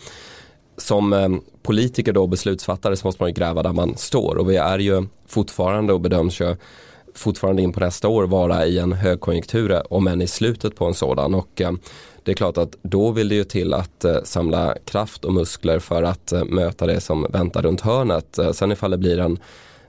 Som 0.77 1.13
eh, 1.13 1.29
politiker 1.63 2.17
och 2.17 2.29
beslutsfattare 2.29 2.95
så 2.95 3.07
måste 3.07 3.23
man 3.23 3.29
ju 3.29 3.33
gräva 3.33 3.63
där 3.63 3.73
man 3.73 3.97
står 3.97 4.35
och 4.35 4.49
vi 4.49 4.55
är 4.55 4.79
ju 4.79 5.03
fortfarande 5.27 5.93
och 5.93 6.01
bedöms 6.01 6.41
ju 6.41 6.55
fortfarande 7.15 7.61
in 7.61 7.73
på 7.73 7.79
nästa 7.79 8.07
år 8.07 8.23
vara 8.23 8.65
i 8.65 8.79
en 8.79 8.93
högkonjunktur 8.93 9.71
eh, 9.71 9.81
om 9.89 10.07
än 10.07 10.21
i 10.21 10.27
slutet 10.27 10.75
på 10.75 10.85
en 10.85 10.93
sådan. 10.93 11.33
Och, 11.35 11.61
eh, 11.61 11.71
det 12.23 12.31
är 12.31 12.35
klart 12.35 12.57
att 12.57 12.75
då 12.81 13.11
vill 13.11 13.29
det 13.29 13.35
ju 13.35 13.43
till 13.43 13.73
att 13.73 14.05
eh, 14.05 14.17
samla 14.23 14.75
kraft 14.85 15.25
och 15.25 15.33
muskler 15.33 15.79
för 15.79 16.03
att 16.03 16.31
eh, 16.31 16.43
möta 16.45 16.87
det 16.87 17.01
som 17.01 17.27
väntar 17.29 17.61
runt 17.61 17.81
hörnet. 17.81 18.37
Eh, 18.37 18.51
sen 18.51 18.71
ifall 18.71 18.91
det 18.91 18.97
blir 18.97 19.19
en 19.19 19.39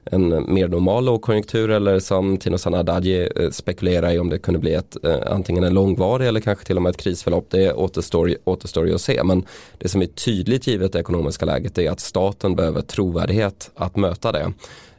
en 0.06 0.54
mer 0.54 0.68
normal 0.68 1.04
lågkonjunktur 1.04 1.70
eller 1.70 2.00
som 2.00 2.36
Tino 2.36 2.58
Sanadaji 2.58 3.28
spekulerar 3.52 4.12
i 4.12 4.18
om 4.18 4.28
det 4.28 4.38
kunde 4.38 4.60
bli 4.60 4.74
ett, 4.74 4.96
antingen 5.26 5.64
en 5.64 5.74
långvarig 5.74 6.28
eller 6.28 6.40
kanske 6.40 6.64
till 6.64 6.76
och 6.76 6.82
med 6.82 6.90
ett 6.90 6.96
krisförlopp. 6.96 7.46
Det 7.50 7.72
återstår, 7.72 8.36
återstår 8.44 8.86
ju 8.86 8.94
att 8.94 9.00
se. 9.00 9.24
Men 9.24 9.44
det 9.78 9.88
som 9.88 10.02
är 10.02 10.06
tydligt 10.06 10.66
givet 10.66 10.92
det 10.92 10.98
ekonomiska 10.98 11.46
läget 11.46 11.78
är 11.78 11.90
att 11.90 12.00
staten 12.00 12.56
behöver 12.56 12.80
trovärdighet 12.80 13.70
att 13.74 13.96
möta 13.96 14.32
det. 14.32 14.52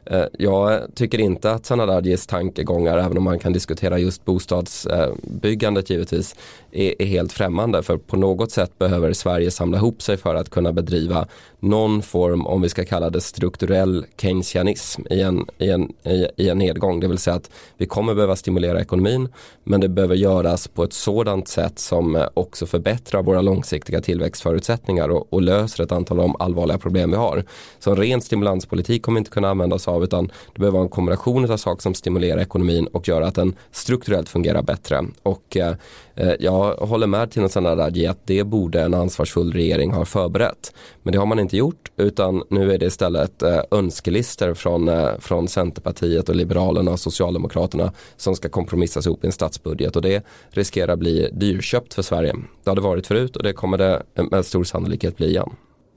Eh, 0.06 0.24
jag 0.38 0.94
tycker 0.94 1.18
inte 1.18 1.50
att 1.50 1.66
Sanadadjis 1.66 2.26
tankegångar, 2.26 2.98
även 2.98 3.16
om 3.16 3.24
man 3.24 3.38
kan 3.38 3.52
diskutera 3.52 3.98
just 3.98 4.24
bostadsbyggandet 4.24 5.90
givetvis, 5.90 6.34
är, 6.72 7.02
är, 7.02 7.06
helt 7.06 7.32
främmande. 7.32 7.82
För 7.82 7.96
på 7.96 8.16
något 8.16 8.50
sätt 8.50 8.78
behöver 8.78 9.12
Sverige 9.12 9.50
samla 9.50 9.76
ihop 9.76 10.02
sig 10.02 10.16
för 10.16 10.34
att 10.34 10.50
kunna 10.50 10.72
bedriva 10.72 11.26
någon 11.60 12.02
form, 12.02 12.46
om 12.46 12.62
vi 12.62 12.68
ska 12.68 12.84
kalla 12.84 13.10
det 13.10 13.20
strukturell 13.20 14.06
keynesianism 14.20 15.02
i 15.10 15.20
en, 15.20 15.46
i 15.58 15.70
en, 15.70 15.92
i, 16.04 16.26
i 16.36 16.48
en 16.48 16.58
nedgång. 16.58 17.00
Det 17.00 17.08
vill 17.08 17.18
säga 17.18 17.36
att 17.36 17.50
vi 17.76 17.86
kommer 17.86 18.14
behöva 18.14 18.36
stimulera 18.36 18.80
ekonomin 18.80 19.28
men 19.64 19.80
det 19.80 19.88
behöver 19.88 20.14
göras 20.14 20.68
på 20.68 20.84
ett 20.84 20.92
sådant 20.92 21.48
sätt 21.48 21.78
som 21.78 22.16
eh, 22.16 22.28
också 22.34 22.66
förbättrar 22.66 23.22
våra 23.22 23.40
långsiktiga 23.40 24.00
tillväxtförutsättningar 24.00 25.08
och, 25.08 25.32
och 25.32 25.42
löser 25.42 25.84
ett 25.84 25.92
antal 25.92 26.20
av 26.20 26.24
de 26.24 26.36
allvarliga 26.38 26.78
problem 26.78 27.10
vi 27.10 27.16
har. 27.16 27.44
Så 27.78 27.90
en 27.90 27.96
ren 27.96 28.20
stimulanspolitik 28.20 29.02
kommer 29.02 29.16
vi 29.16 29.20
inte 29.20 29.30
kunna 29.30 29.48
använda 29.48 29.76
oss 29.76 29.88
av 29.88 29.95
utan 30.04 30.26
det 30.26 30.58
behöver 30.58 30.72
vara 30.72 30.82
en 30.82 30.88
kombination 30.88 31.50
av 31.50 31.56
saker 31.56 31.82
som 31.82 31.94
stimulerar 31.94 32.40
ekonomin 32.40 32.86
och 32.86 33.08
gör 33.08 33.22
att 33.22 33.34
den 33.34 33.54
strukturellt 33.70 34.28
fungerar 34.28 34.62
bättre. 34.62 35.04
Och 35.22 35.56
eh, 35.56 35.74
eh 36.14 36.32
jag 36.40 36.74
håller 36.74 37.06
med 37.06 37.30
Tina 37.30 37.48
Sanadaji 37.48 38.06
att 38.06 38.26
det 38.26 38.44
borde 38.44 38.82
en 38.82 38.94
ansvarsfull 38.94 39.52
regering 39.52 39.92
ha 39.92 40.04
förberett. 40.04 40.74
Men 41.02 41.12
det 41.12 41.18
har 41.18 41.26
man 41.26 41.38
inte 41.38 41.56
gjort 41.56 41.90
utan 41.96 42.42
nu 42.50 42.72
är 42.72 42.78
det 42.78 42.86
istället 42.86 43.42
eh, 43.42 43.60
önskelister 43.70 44.54
från, 44.54 44.88
eh, 44.88 45.18
från 45.18 45.48
Centerpartiet 45.48 46.28
och 46.28 46.36
Liberalerna 46.36 46.90
och 46.90 47.00
Socialdemokraterna 47.00 47.92
som 48.16 48.36
ska 48.36 48.48
kompromissas 48.48 49.06
ihop 49.06 49.24
i 49.24 49.26
en 49.26 49.32
statsbudget 49.32 49.96
och 49.96 50.02
det 50.02 50.26
riskerar 50.50 50.96
bli 50.96 51.30
dyrköpt 51.32 51.94
för 51.94 52.02
Sverige. 52.02 52.34
Det 52.64 52.70
har 52.70 52.74
det 52.74 52.82
varit 52.82 53.06
förut 53.06 53.36
och 53.36 53.42
det 53.42 53.52
kommer 53.52 53.78
det 53.78 54.02
eh, 54.14 54.24
med 54.30 54.46
stor 54.46 54.64
sannolikhet 54.64 55.16
bli 55.16 55.26
igen. 55.26 55.50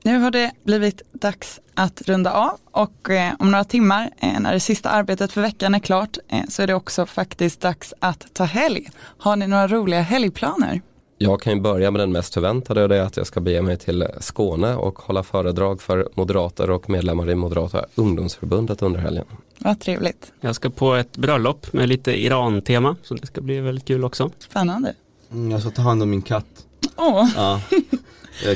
Nu 0.03 0.19
har 0.19 0.31
det 0.31 0.51
blivit 0.63 1.01
dags 1.11 1.59
att 1.73 2.01
runda 2.01 2.31
av 2.31 2.57
och 2.71 3.09
eh, 3.09 3.33
om 3.39 3.51
några 3.51 3.63
timmar 3.63 4.09
eh, 4.17 4.39
när 4.39 4.53
det 4.53 4.59
sista 4.59 4.89
arbetet 4.89 5.31
för 5.31 5.41
veckan 5.41 5.75
är 5.75 5.79
klart 5.79 6.17
eh, 6.27 6.41
så 6.49 6.61
är 6.61 6.67
det 6.67 6.73
också 6.73 7.05
faktiskt 7.05 7.61
dags 7.61 7.93
att 7.99 8.33
ta 8.33 8.43
helg. 8.43 8.89
Har 9.17 9.35
ni 9.35 9.47
några 9.47 9.67
roliga 9.67 10.01
helgplaner? 10.01 10.81
Jag 11.17 11.41
kan 11.41 11.53
ju 11.53 11.61
börja 11.61 11.91
med 11.91 11.99
den 12.01 12.11
mest 12.11 12.33
förväntade 12.33 12.83
och 12.83 12.89
det 12.89 12.97
är 12.97 13.01
att 13.01 13.17
jag 13.17 13.27
ska 13.27 13.39
bege 13.39 13.61
mig 13.61 13.77
till 13.77 14.07
Skåne 14.19 14.75
och 14.75 14.99
hålla 14.99 15.23
föredrag 15.23 15.81
för 15.81 16.09
moderater 16.13 16.69
och 16.69 16.89
medlemmar 16.89 17.29
i 17.29 17.35
Moderata 17.35 17.85
ungdomsförbundet 17.95 18.81
under 18.81 18.99
helgen. 18.99 19.25
Vad 19.57 19.79
trevligt. 19.79 20.31
Jag 20.41 20.55
ska 20.55 20.69
på 20.69 20.93
ett 20.93 21.17
bröllop 21.17 21.73
med 21.73 21.89
lite 21.89 22.11
Iran-tema 22.11 22.95
så 23.03 23.13
det 23.13 23.27
ska 23.27 23.41
bli 23.41 23.59
väldigt 23.59 23.85
kul 23.85 24.03
också. 24.03 24.31
Spännande. 24.39 24.93
Mm, 25.31 25.51
jag 25.51 25.61
ska 25.61 25.69
ta 25.69 25.81
hand 25.81 26.03
om 26.03 26.09
min 26.09 26.21
katt. 26.21 26.65
Åh. 26.95 27.29
Ja, 27.35 27.61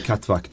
kattvakt. 0.06 0.52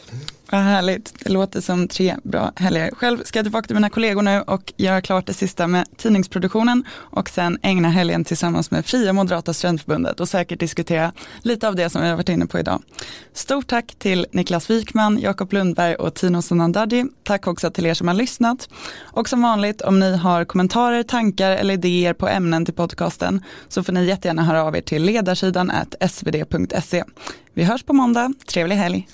Vad 0.52 0.60
härligt, 0.60 1.14
det 1.24 1.32
låter 1.32 1.60
som 1.60 1.88
tre 1.88 2.16
bra 2.22 2.52
helger. 2.56 2.90
Själv 2.94 3.24
ska 3.24 3.38
jag 3.38 3.44
tillbaka 3.44 3.66
till 3.66 3.76
mina 3.76 3.90
kollegor 3.90 4.22
nu 4.22 4.40
och 4.40 4.72
göra 4.76 5.00
klart 5.00 5.26
det 5.26 5.34
sista 5.34 5.66
med 5.66 5.86
tidningsproduktionen 5.96 6.84
och 6.92 7.28
sen 7.28 7.58
ägna 7.62 7.88
helgen 7.88 8.24
tillsammans 8.24 8.70
med 8.70 8.86
Fria 8.86 9.12
Moderata 9.12 9.54
Studentförbundet 9.54 10.20
och 10.20 10.28
säkert 10.28 10.60
diskutera 10.60 11.12
lite 11.42 11.68
av 11.68 11.76
det 11.76 11.90
som 11.90 12.02
vi 12.02 12.08
har 12.08 12.16
varit 12.16 12.28
inne 12.28 12.46
på 12.46 12.58
idag. 12.58 12.82
Stort 13.32 13.66
tack 13.66 13.94
till 13.98 14.26
Niklas 14.32 14.70
Wikman, 14.70 15.18
Jakob 15.18 15.52
Lundberg 15.52 15.94
och 15.94 16.14
Tino 16.14 16.42
Sunandaji. 16.42 17.04
Tack 17.22 17.46
också 17.46 17.70
till 17.70 17.86
er 17.86 17.94
som 17.94 18.08
har 18.08 18.14
lyssnat. 18.14 18.68
Och 19.00 19.28
som 19.28 19.42
vanligt 19.42 19.80
om 19.80 20.00
ni 20.00 20.16
har 20.16 20.44
kommentarer, 20.44 21.02
tankar 21.02 21.50
eller 21.50 21.74
idéer 21.74 22.12
på 22.12 22.28
ämnen 22.28 22.64
till 22.64 22.74
podcasten 22.74 23.44
så 23.68 23.82
får 23.82 23.92
ni 23.92 24.04
jättegärna 24.04 24.42
höra 24.42 24.64
av 24.64 24.76
er 24.76 24.80
till 24.80 25.02
ledarsidan 25.02 25.72
svd.se. 26.10 27.04
Vi 27.54 27.64
hörs 27.64 27.82
på 27.82 27.92
måndag, 27.92 28.32
trevlig 28.46 28.76
helg. 28.76 29.08